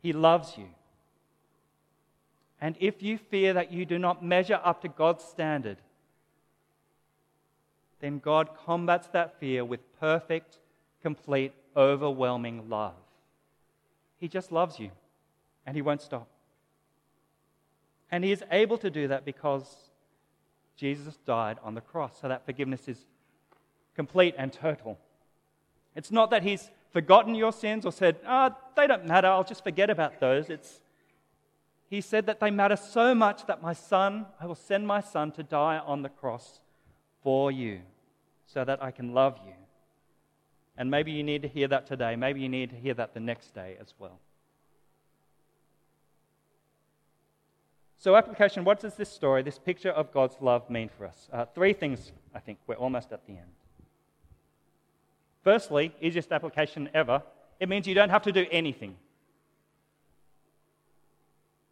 He 0.00 0.14
loves 0.14 0.56
you. 0.56 0.64
And 2.58 2.74
if 2.80 3.02
you 3.02 3.18
fear 3.18 3.52
that 3.52 3.70
you 3.70 3.84
do 3.84 3.98
not 3.98 4.24
measure 4.24 4.60
up 4.64 4.80
to 4.80 4.88
God's 4.88 5.24
standard, 5.24 5.76
then 8.00 8.18
God 8.18 8.48
combats 8.64 9.08
that 9.08 9.38
fear 9.38 9.62
with 9.62 9.80
perfect, 10.00 10.56
complete, 11.02 11.52
overwhelming 11.76 12.70
love. 12.70 12.94
He 14.16 14.26
just 14.26 14.50
loves 14.50 14.80
you, 14.80 14.90
and 15.66 15.76
He 15.76 15.82
won't 15.82 16.02
stop. 16.02 16.28
And 18.10 18.24
He 18.24 18.32
is 18.32 18.42
able 18.50 18.78
to 18.78 18.90
do 18.90 19.08
that 19.08 19.24
because 19.24 19.64
Jesus 20.76 21.16
died 21.24 21.58
on 21.62 21.74
the 21.74 21.80
cross, 21.80 22.18
so 22.20 22.28
that 22.28 22.44
forgiveness 22.44 22.88
is 22.88 22.98
complete 23.94 24.34
and 24.36 24.52
total. 24.52 24.98
It's 25.94 26.10
not 26.10 26.30
that 26.30 26.42
he's 26.42 26.70
forgotten 26.92 27.34
your 27.34 27.52
sins 27.52 27.86
or 27.86 27.92
said, 27.92 28.16
ah, 28.26 28.50
oh, 28.52 28.70
they 28.76 28.86
don't 28.86 29.06
matter, 29.06 29.28
I'll 29.28 29.44
just 29.44 29.62
forget 29.62 29.90
about 29.90 30.20
those. 30.20 30.50
It's, 30.50 30.80
he 31.88 32.00
said 32.00 32.26
that 32.26 32.40
they 32.40 32.50
matter 32.50 32.76
so 32.76 33.14
much 33.14 33.46
that 33.46 33.62
my 33.62 33.72
son, 33.72 34.26
I 34.40 34.46
will 34.46 34.54
send 34.54 34.86
my 34.86 35.00
son 35.00 35.30
to 35.32 35.42
die 35.42 35.78
on 35.78 36.02
the 36.02 36.08
cross 36.08 36.60
for 37.22 37.52
you 37.52 37.80
so 38.46 38.64
that 38.64 38.82
I 38.82 38.90
can 38.90 39.14
love 39.14 39.38
you. 39.46 39.52
And 40.76 40.90
maybe 40.90 41.12
you 41.12 41.22
need 41.22 41.42
to 41.42 41.48
hear 41.48 41.68
that 41.68 41.86
today. 41.86 42.16
Maybe 42.16 42.40
you 42.40 42.48
need 42.48 42.70
to 42.70 42.76
hear 42.76 42.94
that 42.94 43.14
the 43.14 43.20
next 43.20 43.54
day 43.54 43.76
as 43.80 43.94
well. 43.98 44.18
So, 48.04 48.16
application 48.16 48.64
what 48.64 48.80
does 48.80 48.96
this 48.96 49.08
story, 49.08 49.40
this 49.40 49.58
picture 49.58 49.88
of 49.88 50.12
God's 50.12 50.36
love, 50.42 50.68
mean 50.68 50.90
for 50.90 51.06
us? 51.06 51.26
Uh, 51.32 51.46
three 51.46 51.72
things, 51.72 52.12
I 52.34 52.38
think. 52.38 52.58
We're 52.66 52.74
almost 52.74 53.12
at 53.12 53.26
the 53.26 53.32
end. 53.32 53.50
Firstly, 55.42 55.90
easiest 56.02 56.30
application 56.30 56.90
ever, 56.92 57.22
it 57.58 57.66
means 57.66 57.86
you 57.86 57.94
don't 57.94 58.10
have 58.10 58.20
to 58.24 58.30
do 58.30 58.44
anything. 58.50 58.96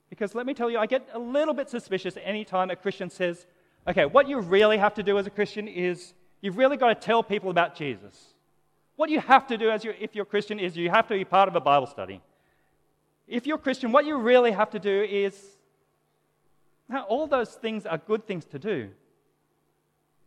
Because 0.08 0.34
let 0.34 0.46
me 0.46 0.54
tell 0.54 0.70
you, 0.70 0.78
I 0.78 0.86
get 0.86 1.06
a 1.12 1.18
little 1.18 1.52
bit 1.52 1.68
suspicious 1.68 2.16
anytime 2.24 2.70
a 2.70 2.76
Christian 2.76 3.10
says, 3.10 3.44
okay, 3.86 4.06
what 4.06 4.26
you 4.26 4.40
really 4.40 4.78
have 4.78 4.94
to 4.94 5.02
do 5.02 5.18
as 5.18 5.26
a 5.26 5.30
Christian 5.30 5.68
is 5.68 6.14
you've 6.40 6.56
really 6.56 6.78
got 6.78 6.88
to 6.88 7.06
tell 7.06 7.22
people 7.22 7.50
about 7.50 7.76
Jesus. 7.76 8.32
What 8.96 9.10
you 9.10 9.20
have 9.20 9.46
to 9.48 9.58
do 9.58 9.68
as 9.68 9.84
you, 9.84 9.92
if 10.00 10.14
you're 10.14 10.24
Christian 10.24 10.58
is 10.58 10.78
you 10.78 10.88
have 10.88 11.06
to 11.08 11.14
be 11.14 11.26
part 11.26 11.50
of 11.50 11.56
a 11.56 11.60
Bible 11.60 11.88
study. 11.88 12.22
If 13.28 13.46
you're 13.46 13.58
Christian, 13.58 13.92
what 13.92 14.06
you 14.06 14.16
really 14.16 14.52
have 14.52 14.70
to 14.70 14.78
do 14.78 15.02
is 15.02 15.38
now, 16.92 17.04
all 17.04 17.26
those 17.26 17.54
things 17.54 17.86
are 17.86 17.96
good 17.96 18.26
things 18.26 18.44
to 18.46 18.58
do. 18.58 18.90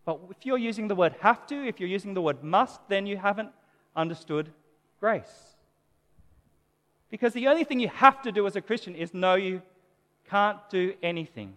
But 0.04 0.20
if 0.32 0.46
you're 0.46 0.58
using 0.58 0.88
the 0.88 0.96
word 0.96 1.16
have 1.20 1.46
to, 1.48 1.68
if 1.68 1.80
you're 1.80 1.90
using 1.90 2.16
the 2.16 2.22
word 2.22 2.44
must, 2.44 2.80
then 2.90 3.06
you 3.06 3.18
haven't 3.18 3.50
understood 3.96 4.52
grace. 5.00 5.56
Because 7.12 7.34
the 7.34 7.48
only 7.48 7.64
thing 7.64 7.80
you 7.80 7.90
have 7.90 8.22
to 8.24 8.32
do 8.32 8.48
as 8.48 8.56
a 8.56 8.62
Christian 8.62 8.96
is 8.96 9.14
know 9.14 9.36
you 9.36 9.62
can't 10.28 10.58
do 10.70 10.96
anything. 11.04 11.54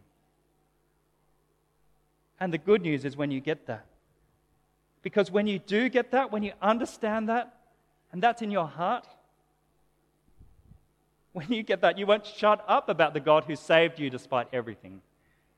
And 2.38 2.52
the 2.52 2.58
good 2.58 2.82
news 2.82 3.04
is 3.06 3.16
when 3.16 3.30
you 3.30 3.40
get 3.40 3.66
that. 3.66 3.86
Because 5.02 5.30
when 5.30 5.46
you 5.46 5.58
do 5.58 5.88
get 5.88 6.10
that, 6.10 6.30
when 6.30 6.42
you 6.42 6.52
understand 6.60 7.30
that, 7.30 7.54
and 8.12 8.22
that's 8.22 8.42
in 8.42 8.50
your 8.50 8.66
heart, 8.66 9.06
when 11.38 11.52
you 11.52 11.62
get 11.62 11.80
that, 11.82 11.98
you 11.98 12.06
won't 12.06 12.26
shut 12.26 12.64
up 12.66 12.88
about 12.88 13.14
the 13.14 13.20
God 13.20 13.44
who 13.44 13.54
saved 13.54 14.00
you 14.00 14.10
despite 14.10 14.48
everything. 14.52 15.00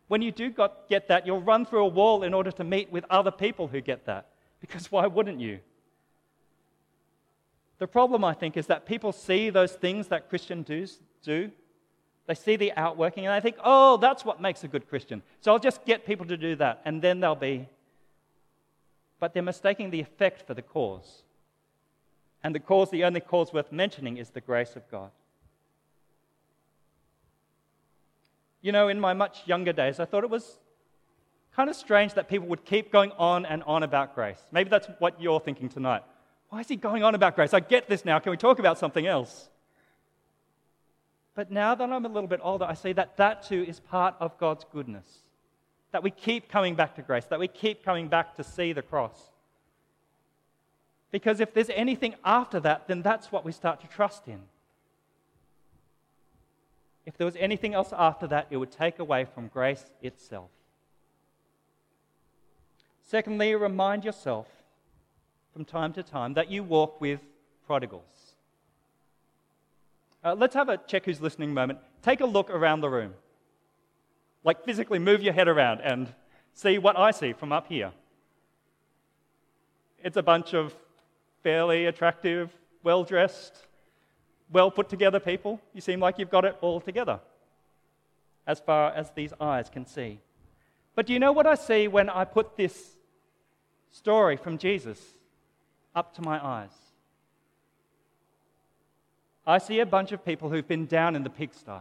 When 0.08 0.20
you 0.20 0.30
do 0.30 0.52
get 0.88 1.08
that, 1.08 1.26
you'll 1.26 1.40
run 1.40 1.64
through 1.64 1.84
a 1.84 1.88
wall 1.88 2.22
in 2.22 2.34
order 2.34 2.50
to 2.52 2.64
meet 2.64 2.92
with 2.92 3.04
other 3.08 3.30
people 3.30 3.68
who 3.68 3.80
get 3.80 4.04
that. 4.04 4.26
Because 4.60 4.92
why 4.92 5.06
wouldn't 5.06 5.40
you? 5.40 5.60
The 7.78 7.86
problem, 7.86 8.24
I 8.24 8.34
think, 8.34 8.58
is 8.58 8.66
that 8.66 8.84
people 8.84 9.10
see 9.12 9.48
those 9.48 9.72
things 9.72 10.08
that 10.08 10.28
Christians 10.28 10.66
do, 10.66 10.86
do. 11.22 11.50
They 12.26 12.34
see 12.34 12.56
the 12.56 12.72
outworking 12.72 13.26
and 13.26 13.34
they 13.34 13.40
think, 13.40 13.56
oh, 13.64 13.96
that's 13.96 14.24
what 14.24 14.40
makes 14.40 14.62
a 14.64 14.68
good 14.68 14.86
Christian. 14.88 15.22
So 15.40 15.52
I'll 15.52 15.58
just 15.58 15.86
get 15.86 16.04
people 16.04 16.26
to 16.26 16.36
do 16.36 16.56
that, 16.56 16.82
and 16.84 17.00
then 17.00 17.20
they'll 17.20 17.34
be. 17.34 17.68
But 19.18 19.32
they're 19.32 19.42
mistaking 19.42 19.90
the 19.90 20.00
effect 20.00 20.46
for 20.46 20.52
the 20.52 20.62
cause. 20.62 21.22
And 22.42 22.54
the 22.54 22.60
cause, 22.60 22.90
the 22.90 23.04
only 23.04 23.20
cause 23.20 23.52
worth 23.52 23.70
mentioning, 23.70 24.18
is 24.18 24.30
the 24.30 24.40
grace 24.40 24.76
of 24.76 24.90
God. 24.90 25.10
You 28.62 28.72
know, 28.72 28.88
in 28.88 29.00
my 29.00 29.14
much 29.14 29.46
younger 29.46 29.72
days, 29.72 30.00
I 30.00 30.04
thought 30.04 30.24
it 30.24 30.30
was 30.30 30.58
kind 31.54 31.70
of 31.70 31.76
strange 31.76 32.14
that 32.14 32.28
people 32.28 32.48
would 32.48 32.64
keep 32.64 32.92
going 32.92 33.12
on 33.12 33.46
and 33.46 33.62
on 33.64 33.82
about 33.82 34.14
grace. 34.14 34.40
Maybe 34.52 34.70
that's 34.70 34.88
what 34.98 35.20
you're 35.20 35.40
thinking 35.40 35.68
tonight. 35.68 36.02
Why 36.50 36.60
is 36.60 36.68
he 36.68 36.76
going 36.76 37.02
on 37.02 37.14
about 37.14 37.36
grace? 37.36 37.54
I 37.54 37.60
get 37.60 37.88
this 37.88 38.04
now. 38.04 38.18
Can 38.18 38.30
we 38.30 38.36
talk 38.36 38.58
about 38.58 38.78
something 38.78 39.06
else? 39.06 39.48
But 41.34 41.50
now 41.50 41.74
that 41.74 41.90
I'm 41.90 42.04
a 42.04 42.08
little 42.08 42.28
bit 42.28 42.40
older, 42.42 42.64
I 42.64 42.74
see 42.74 42.92
that 42.92 43.16
that 43.16 43.44
too 43.44 43.64
is 43.66 43.80
part 43.80 44.14
of 44.20 44.36
God's 44.38 44.64
goodness. 44.72 45.06
That 45.92 46.02
we 46.02 46.10
keep 46.10 46.48
coming 46.48 46.74
back 46.74 46.96
to 46.96 47.02
grace, 47.02 47.24
that 47.26 47.38
we 47.38 47.48
keep 47.48 47.84
coming 47.84 48.08
back 48.08 48.36
to 48.36 48.44
see 48.44 48.72
the 48.72 48.82
cross. 48.82 49.30
Because 51.10 51.40
if 51.40 51.54
there's 51.54 51.70
anything 51.70 52.14
after 52.24 52.60
that, 52.60 52.86
then 52.88 53.02
that's 53.02 53.32
what 53.32 53.44
we 53.44 53.52
start 53.52 53.80
to 53.80 53.86
trust 53.86 54.28
in. 54.28 54.40
If 57.06 57.16
there 57.16 57.24
was 57.24 57.36
anything 57.36 57.74
else 57.74 57.92
after 57.96 58.26
that, 58.28 58.46
it 58.50 58.56
would 58.56 58.70
take 58.70 58.98
away 58.98 59.24
from 59.24 59.48
grace 59.48 59.84
itself. 60.02 60.50
Secondly, 63.02 63.54
remind 63.54 64.04
yourself 64.04 64.46
from 65.52 65.64
time 65.64 65.92
to 65.94 66.02
time 66.02 66.34
that 66.34 66.50
you 66.50 66.62
walk 66.62 67.00
with 67.00 67.20
prodigals. 67.66 68.34
Uh, 70.22 70.34
let's 70.34 70.54
have 70.54 70.68
a 70.68 70.76
check 70.76 71.06
who's 71.06 71.20
listening 71.20 71.52
moment. 71.54 71.78
Take 72.02 72.20
a 72.20 72.26
look 72.26 72.50
around 72.50 72.82
the 72.82 72.90
room. 72.90 73.14
Like 74.44 74.64
physically 74.64 74.98
move 74.98 75.22
your 75.22 75.32
head 75.32 75.48
around 75.48 75.80
and 75.80 76.12
see 76.52 76.78
what 76.78 76.98
I 76.98 77.10
see 77.10 77.32
from 77.32 77.52
up 77.52 77.66
here. 77.66 77.92
It's 80.02 80.16
a 80.16 80.22
bunch 80.22 80.54
of 80.54 80.74
fairly 81.42 81.86
attractive, 81.86 82.50
well 82.82 83.02
dressed, 83.02 83.66
well 84.52 84.70
put 84.70 84.88
together 84.88 85.20
people. 85.20 85.60
You 85.74 85.80
seem 85.80 86.00
like 86.00 86.18
you've 86.18 86.30
got 86.30 86.44
it 86.44 86.56
all 86.60 86.80
together, 86.80 87.20
as 88.46 88.60
far 88.60 88.92
as 88.92 89.10
these 89.10 89.32
eyes 89.40 89.68
can 89.68 89.86
see. 89.86 90.18
But 90.94 91.06
do 91.06 91.12
you 91.12 91.18
know 91.18 91.32
what 91.32 91.46
I 91.46 91.54
see 91.54 91.88
when 91.88 92.08
I 92.10 92.24
put 92.24 92.56
this 92.56 92.90
story 93.92 94.36
from 94.36 94.58
Jesus 94.58 95.00
up 95.94 96.14
to 96.16 96.22
my 96.22 96.44
eyes? 96.44 96.70
I 99.46 99.58
see 99.58 99.80
a 99.80 99.86
bunch 99.86 100.12
of 100.12 100.24
people 100.24 100.50
who've 100.50 100.66
been 100.66 100.86
down 100.86 101.16
in 101.16 101.22
the 101.22 101.30
pigsty. 101.30 101.80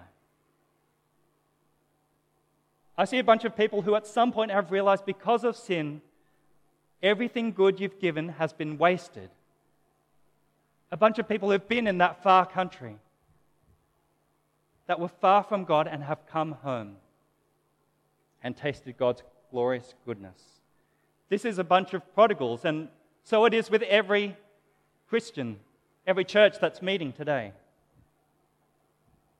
I 2.97 3.05
see 3.05 3.19
a 3.19 3.23
bunch 3.23 3.45
of 3.45 3.55
people 3.55 3.81
who 3.81 3.95
at 3.95 4.07
some 4.07 4.31
point 4.31 4.51
have 4.51 4.71
realized 4.71 5.05
because 5.05 5.43
of 5.43 5.55
sin, 5.55 6.01
everything 7.01 7.51
good 7.51 7.79
you've 7.79 7.99
given 7.99 8.29
has 8.29 8.53
been 8.53 8.77
wasted. 8.77 9.29
A 10.91 10.97
bunch 10.97 11.19
of 11.19 11.29
people 11.29 11.51
who've 11.51 11.67
been 11.67 11.87
in 11.87 11.99
that 11.99 12.23
far 12.23 12.45
country 12.45 12.95
that 14.87 14.99
were 14.99 15.07
far 15.07 15.43
from 15.43 15.65
God 15.65 15.87
and 15.87 16.03
have 16.03 16.25
come 16.25 16.53
home 16.63 16.95
and 18.43 18.57
tasted 18.57 18.97
God's 18.97 19.21
glorious 19.51 19.93
goodness. 20.05 20.41
This 21.29 21.45
is 21.45 21.59
a 21.59 21.63
bunch 21.63 21.93
of 21.93 22.13
prodigals, 22.15 22.65
and 22.65 22.87
so 23.23 23.45
it 23.45 23.53
is 23.53 23.69
with 23.69 23.83
every 23.83 24.35
Christian, 25.07 25.59
every 26.07 26.25
church 26.25 26.55
that's 26.59 26.81
meeting 26.81 27.13
today. 27.13 27.53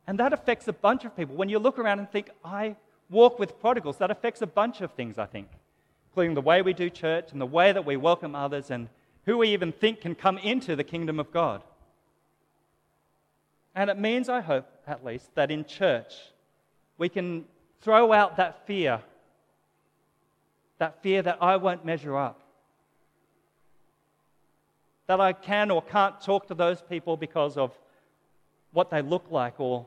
And 0.05 0.19
that 0.19 0.33
affects 0.33 0.67
a 0.67 0.73
bunch 0.73 1.03
of 1.05 1.15
people. 1.17 1.35
When 1.35 1.49
you 1.49 1.57
look 1.57 1.79
around 1.79 1.97
and 1.97 2.11
think, 2.11 2.29
I 2.45 2.75
walk 3.09 3.39
with 3.39 3.59
prodigals, 3.59 3.97
that 3.97 4.11
affects 4.11 4.43
a 4.43 4.47
bunch 4.47 4.81
of 4.81 4.91
things, 4.91 5.17
I 5.17 5.25
think, 5.25 5.47
including 6.11 6.35
the 6.35 6.41
way 6.41 6.61
we 6.61 6.73
do 6.73 6.91
church 6.91 7.31
and 7.31 7.41
the 7.41 7.45
way 7.47 7.71
that 7.71 7.85
we 7.85 7.97
welcome 7.97 8.35
others 8.35 8.69
and 8.69 8.87
who 9.29 9.37
we 9.37 9.49
even 9.49 9.71
think 9.71 10.01
can 10.01 10.15
come 10.15 10.39
into 10.39 10.75
the 10.75 10.83
kingdom 10.83 11.19
of 11.19 11.31
God. 11.31 11.61
And 13.75 13.87
it 13.91 13.99
means, 13.99 14.27
I 14.27 14.41
hope, 14.41 14.65
at 14.87 15.05
least, 15.05 15.35
that 15.35 15.51
in 15.51 15.65
church 15.65 16.15
we 16.97 17.09
can 17.09 17.45
throw 17.79 18.11
out 18.11 18.37
that 18.37 18.65
fear 18.65 19.01
that 20.79 21.03
fear 21.03 21.21
that 21.21 21.37
I 21.41 21.57
won't 21.57 21.85
measure 21.85 22.17
up, 22.17 22.41
that 25.05 25.19
I 25.19 25.33
can 25.33 25.69
or 25.69 25.81
can't 25.83 26.19
talk 26.21 26.47
to 26.47 26.55
those 26.55 26.81
people 26.81 27.15
because 27.17 27.55
of 27.55 27.77
what 28.71 28.89
they 28.89 29.03
look 29.03 29.25
like, 29.29 29.59
or 29.59 29.85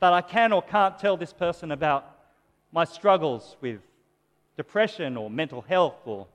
that 0.00 0.12
I 0.12 0.20
can 0.20 0.52
or 0.52 0.62
can't 0.62 0.98
tell 0.98 1.16
this 1.16 1.32
person 1.32 1.70
about 1.70 2.10
my 2.72 2.84
struggles 2.84 3.56
with 3.60 3.80
depression 4.56 5.16
or 5.16 5.30
mental 5.30 5.60
health 5.60 6.00
or 6.06 6.26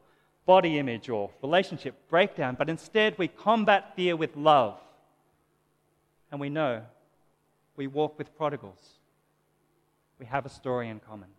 body 0.50 0.80
image 0.80 1.10
or 1.10 1.30
relationship 1.44 1.94
breakdown, 2.10 2.56
but 2.58 2.72
instead 2.72 3.16
we 3.20 3.28
combat 3.28 3.96
fear 3.96 4.16
with 4.16 4.36
love. 4.36 4.80
And 6.32 6.42
we 6.42 6.50
know 6.50 6.82
we 7.76 7.86
walk 7.86 8.18
with 8.18 8.36
prodigals. 8.36 8.80
We 10.18 10.26
have 10.26 10.48
a 10.48 10.50
story 10.50 10.90
in 10.90 11.02
common. 11.02 11.30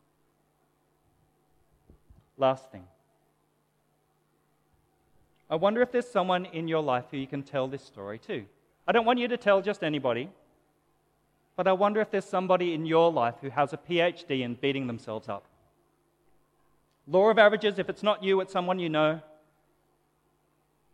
Last 2.38 2.70
thing. 2.70 2.84
I 5.50 5.56
wonder 5.56 5.82
if 5.82 5.90
there's 5.90 6.06
someone 6.06 6.44
in 6.44 6.68
your 6.68 6.80
life 6.80 7.06
who 7.10 7.16
you 7.16 7.26
can 7.26 7.42
tell 7.42 7.66
this 7.66 7.82
story 7.82 8.20
to. 8.28 8.44
I 8.86 8.92
don't 8.92 9.06
want 9.06 9.18
you 9.18 9.26
to 9.26 9.36
tell 9.36 9.60
just 9.60 9.82
anybody, 9.82 10.30
but 11.56 11.66
I 11.66 11.72
wonder 11.72 12.00
if 12.00 12.12
there's 12.12 12.24
somebody 12.24 12.74
in 12.74 12.86
your 12.86 13.10
life 13.10 13.34
who 13.40 13.50
has 13.50 13.72
a 13.72 13.76
PhD 13.76 14.42
in 14.42 14.54
beating 14.54 14.86
themselves 14.86 15.28
up. 15.28 15.49
Law 17.10 17.28
of 17.28 17.38
averages, 17.38 17.78
if 17.78 17.88
it's 17.88 18.04
not 18.04 18.22
you, 18.22 18.40
it's 18.40 18.52
someone 18.52 18.78
you 18.78 18.88
know 18.88 19.20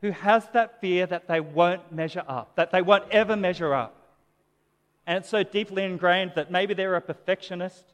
who 0.00 0.10
has 0.10 0.46
that 0.52 0.80
fear 0.80 1.06
that 1.06 1.28
they 1.28 1.40
won't 1.40 1.92
measure 1.92 2.24
up, 2.26 2.56
that 2.56 2.70
they 2.70 2.80
won't 2.82 3.04
ever 3.10 3.36
measure 3.36 3.74
up. 3.74 3.94
And 5.06 5.18
it's 5.18 5.28
so 5.28 5.42
deeply 5.42 5.84
ingrained 5.84 6.32
that 6.34 6.50
maybe 6.50 6.74
they're 6.74 6.96
a 6.96 7.00
perfectionist 7.00 7.84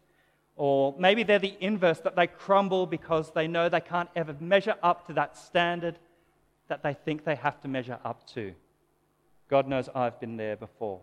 or 0.57 0.95
maybe 0.99 1.23
they're 1.23 1.39
the 1.39 1.57
inverse, 1.61 2.01
that 2.01 2.15
they 2.15 2.27
crumble 2.27 2.87
because 2.87 3.33
they 3.33 3.49
know 3.49 3.69
they 3.69 3.81
can't 3.81 4.09
ever 4.15 4.37
measure 4.39 4.75
up 4.83 5.07
to 5.07 5.13
that 5.15 5.37
standard 5.37 5.99
that 6.69 6.83
they 6.83 6.95
think 6.95 7.25
they 7.25 7.35
have 7.35 7.61
to 7.63 7.69
measure 7.69 7.99
up 8.05 8.27
to. 8.29 8.53
God 9.49 9.67
knows 9.67 9.89
I've 9.95 10.21
been 10.21 10.37
there 10.37 10.57
before. 10.57 11.01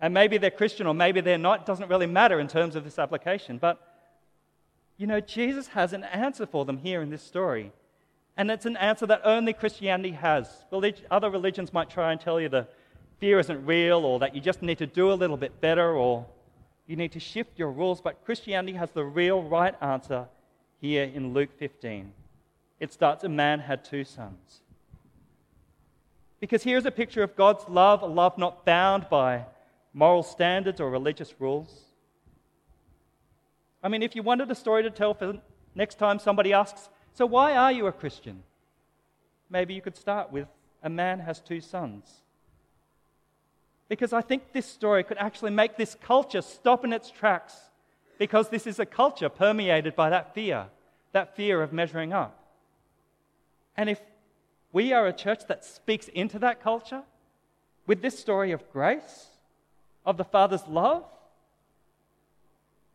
And 0.00 0.14
maybe 0.14 0.38
they're 0.38 0.50
Christian 0.50 0.86
or 0.86 0.94
maybe 0.94 1.20
they're 1.20 1.38
not, 1.38 1.60
it 1.60 1.66
doesn't 1.66 1.88
really 1.88 2.06
matter 2.06 2.40
in 2.40 2.48
terms 2.48 2.76
of 2.76 2.84
this 2.84 2.98
application. 2.98 3.58
But, 3.58 3.93
you 4.96 5.06
know, 5.06 5.20
Jesus 5.20 5.68
has 5.68 5.92
an 5.92 6.04
answer 6.04 6.46
for 6.46 6.64
them 6.64 6.78
here 6.78 7.02
in 7.02 7.10
this 7.10 7.22
story. 7.22 7.72
And 8.36 8.50
it's 8.50 8.66
an 8.66 8.76
answer 8.76 9.06
that 9.06 9.22
only 9.24 9.52
Christianity 9.52 10.12
has. 10.12 10.48
Other 11.10 11.30
religions 11.30 11.72
might 11.72 11.90
try 11.90 12.12
and 12.12 12.20
tell 12.20 12.40
you 12.40 12.48
the 12.48 12.66
fear 13.18 13.38
isn't 13.38 13.64
real 13.64 14.04
or 14.04 14.18
that 14.18 14.34
you 14.34 14.40
just 14.40 14.62
need 14.62 14.78
to 14.78 14.86
do 14.86 15.12
a 15.12 15.14
little 15.14 15.36
bit 15.36 15.60
better 15.60 15.94
or 15.94 16.26
you 16.86 16.96
need 16.96 17.12
to 17.12 17.20
shift 17.20 17.58
your 17.58 17.70
rules, 17.70 18.00
but 18.00 18.24
Christianity 18.24 18.76
has 18.76 18.90
the 18.90 19.04
real 19.04 19.42
right 19.42 19.74
answer 19.80 20.26
here 20.80 21.04
in 21.04 21.32
Luke 21.32 21.50
15. 21.58 22.12
It 22.80 22.92
starts 22.92 23.24
A 23.24 23.28
man 23.28 23.60
had 23.60 23.84
two 23.84 24.04
sons. 24.04 24.60
Because 26.40 26.62
here's 26.62 26.84
a 26.84 26.90
picture 26.90 27.22
of 27.22 27.36
God's 27.36 27.66
love, 27.68 28.02
a 28.02 28.06
love 28.06 28.36
not 28.36 28.66
bound 28.66 29.06
by 29.08 29.46
moral 29.94 30.22
standards 30.22 30.80
or 30.80 30.90
religious 30.90 31.32
rules. 31.38 31.83
I 33.84 33.88
mean, 33.88 34.02
if 34.02 34.16
you 34.16 34.22
wanted 34.22 34.50
a 34.50 34.54
story 34.54 34.82
to 34.82 34.90
tell 34.90 35.12
for 35.12 35.38
next 35.74 35.98
time 35.98 36.18
somebody 36.18 36.54
asks, 36.54 36.88
So 37.12 37.26
why 37.26 37.54
are 37.54 37.70
you 37.70 37.86
a 37.86 37.92
Christian? 37.92 38.42
Maybe 39.50 39.74
you 39.74 39.82
could 39.82 39.96
start 39.96 40.32
with 40.32 40.48
A 40.82 40.88
man 40.88 41.20
has 41.20 41.38
two 41.40 41.60
sons. 41.60 42.22
Because 43.88 44.14
I 44.14 44.22
think 44.22 44.52
this 44.52 44.64
story 44.64 45.04
could 45.04 45.18
actually 45.18 45.50
make 45.50 45.76
this 45.76 45.94
culture 46.02 46.40
stop 46.40 46.84
in 46.84 46.94
its 46.94 47.10
tracks 47.10 47.54
because 48.18 48.48
this 48.48 48.66
is 48.66 48.78
a 48.78 48.86
culture 48.86 49.28
permeated 49.28 49.94
by 49.94 50.08
that 50.08 50.34
fear, 50.34 50.68
that 51.12 51.36
fear 51.36 51.62
of 51.62 51.72
measuring 51.72 52.14
up. 52.14 52.42
And 53.76 53.90
if 53.90 54.00
we 54.72 54.94
are 54.94 55.06
a 55.06 55.12
church 55.12 55.46
that 55.48 55.64
speaks 55.64 56.08
into 56.08 56.38
that 56.38 56.62
culture 56.62 57.02
with 57.86 58.00
this 58.00 58.18
story 58.18 58.52
of 58.52 58.72
grace, 58.72 59.26
of 60.06 60.16
the 60.16 60.24
Father's 60.24 60.66
love, 60.66 61.04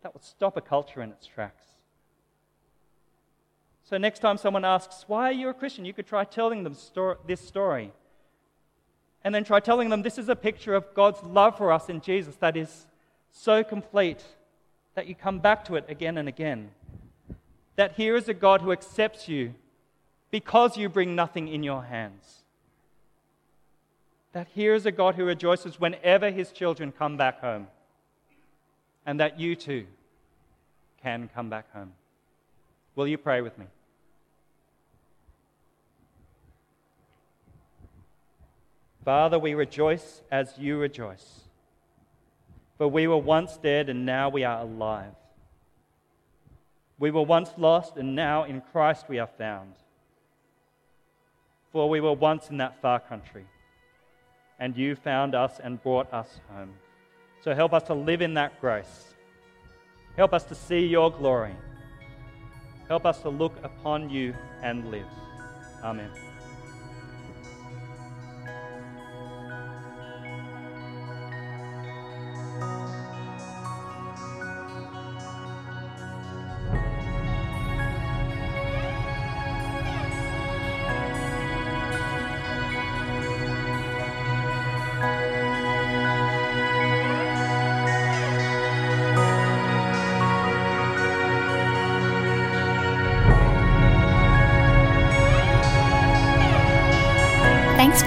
that 0.01 0.13
would 0.13 0.23
stop 0.23 0.57
a 0.57 0.61
culture 0.61 1.01
in 1.01 1.11
its 1.11 1.27
tracks. 1.27 1.65
So, 3.83 3.97
next 3.97 4.19
time 4.19 4.37
someone 4.37 4.65
asks, 4.65 5.05
Why 5.07 5.29
are 5.29 5.33
you 5.33 5.49
a 5.49 5.53
Christian? 5.53 5.85
you 5.85 5.93
could 5.93 6.07
try 6.07 6.23
telling 6.23 6.63
them 6.63 6.75
this 7.25 7.41
story 7.41 7.91
and 9.23 9.35
then 9.35 9.43
try 9.43 9.59
telling 9.59 9.89
them 9.89 10.01
this 10.01 10.17
is 10.17 10.29
a 10.29 10.35
picture 10.35 10.75
of 10.75 10.93
God's 10.93 11.21
love 11.23 11.57
for 11.57 11.71
us 11.71 11.89
in 11.89 12.01
Jesus 12.01 12.35
that 12.37 12.55
is 12.55 12.85
so 13.31 13.63
complete 13.63 14.23
that 14.95 15.07
you 15.07 15.15
come 15.15 15.39
back 15.39 15.65
to 15.65 15.75
it 15.75 15.85
again 15.87 16.17
and 16.17 16.27
again. 16.27 16.71
That 17.75 17.93
here 17.93 18.15
is 18.15 18.29
a 18.29 18.33
God 18.33 18.61
who 18.61 18.71
accepts 18.71 19.27
you 19.27 19.53
because 20.31 20.77
you 20.77 20.89
bring 20.89 21.15
nothing 21.15 21.47
in 21.47 21.63
your 21.63 21.83
hands. 21.83 22.43
That 24.33 24.47
here 24.53 24.75
is 24.75 24.85
a 24.85 24.91
God 24.91 25.15
who 25.15 25.25
rejoices 25.25 25.79
whenever 25.79 26.29
his 26.29 26.51
children 26.51 26.91
come 26.91 27.17
back 27.17 27.41
home. 27.41 27.67
And 29.05 29.19
that 29.19 29.39
you 29.39 29.55
too 29.55 29.87
can 31.01 31.29
come 31.33 31.49
back 31.49 31.71
home. 31.73 31.93
Will 32.95 33.07
you 33.07 33.17
pray 33.17 33.41
with 33.41 33.57
me? 33.57 33.65
Father, 39.05 39.39
we 39.39 39.53
rejoice 39.53 40.21
as 40.29 40.57
you 40.57 40.77
rejoice. 40.77 41.41
For 42.77 42.87
we 42.87 43.07
were 43.07 43.17
once 43.17 43.57
dead 43.57 43.89
and 43.89 44.05
now 44.05 44.29
we 44.29 44.43
are 44.43 44.61
alive. 44.61 45.15
We 46.99 47.11
were 47.11 47.23
once 47.23 47.49
lost 47.57 47.97
and 47.97 48.15
now 48.15 48.43
in 48.43 48.61
Christ 48.71 49.05
we 49.07 49.19
are 49.19 49.29
found. 49.37 49.73
For 51.71 51.89
we 51.89 52.01
were 52.01 52.13
once 52.13 52.49
in 52.49 52.57
that 52.57 52.81
far 52.81 52.99
country 52.99 53.45
and 54.59 54.75
you 54.75 54.95
found 54.95 55.33
us 55.33 55.59
and 55.63 55.81
brought 55.81 56.13
us 56.13 56.41
home. 56.53 56.73
So 57.41 57.55
help 57.55 57.73
us 57.73 57.83
to 57.83 57.93
live 57.93 58.21
in 58.21 58.33
that 58.35 58.59
grace. 58.59 59.13
Help 60.15 60.33
us 60.33 60.43
to 60.45 60.55
see 60.55 60.85
your 60.85 61.11
glory. 61.11 61.55
Help 62.87 63.05
us 63.05 63.21
to 63.21 63.29
look 63.29 63.53
upon 63.63 64.09
you 64.09 64.33
and 64.61 64.91
live. 64.91 65.07
Amen. 65.83 66.28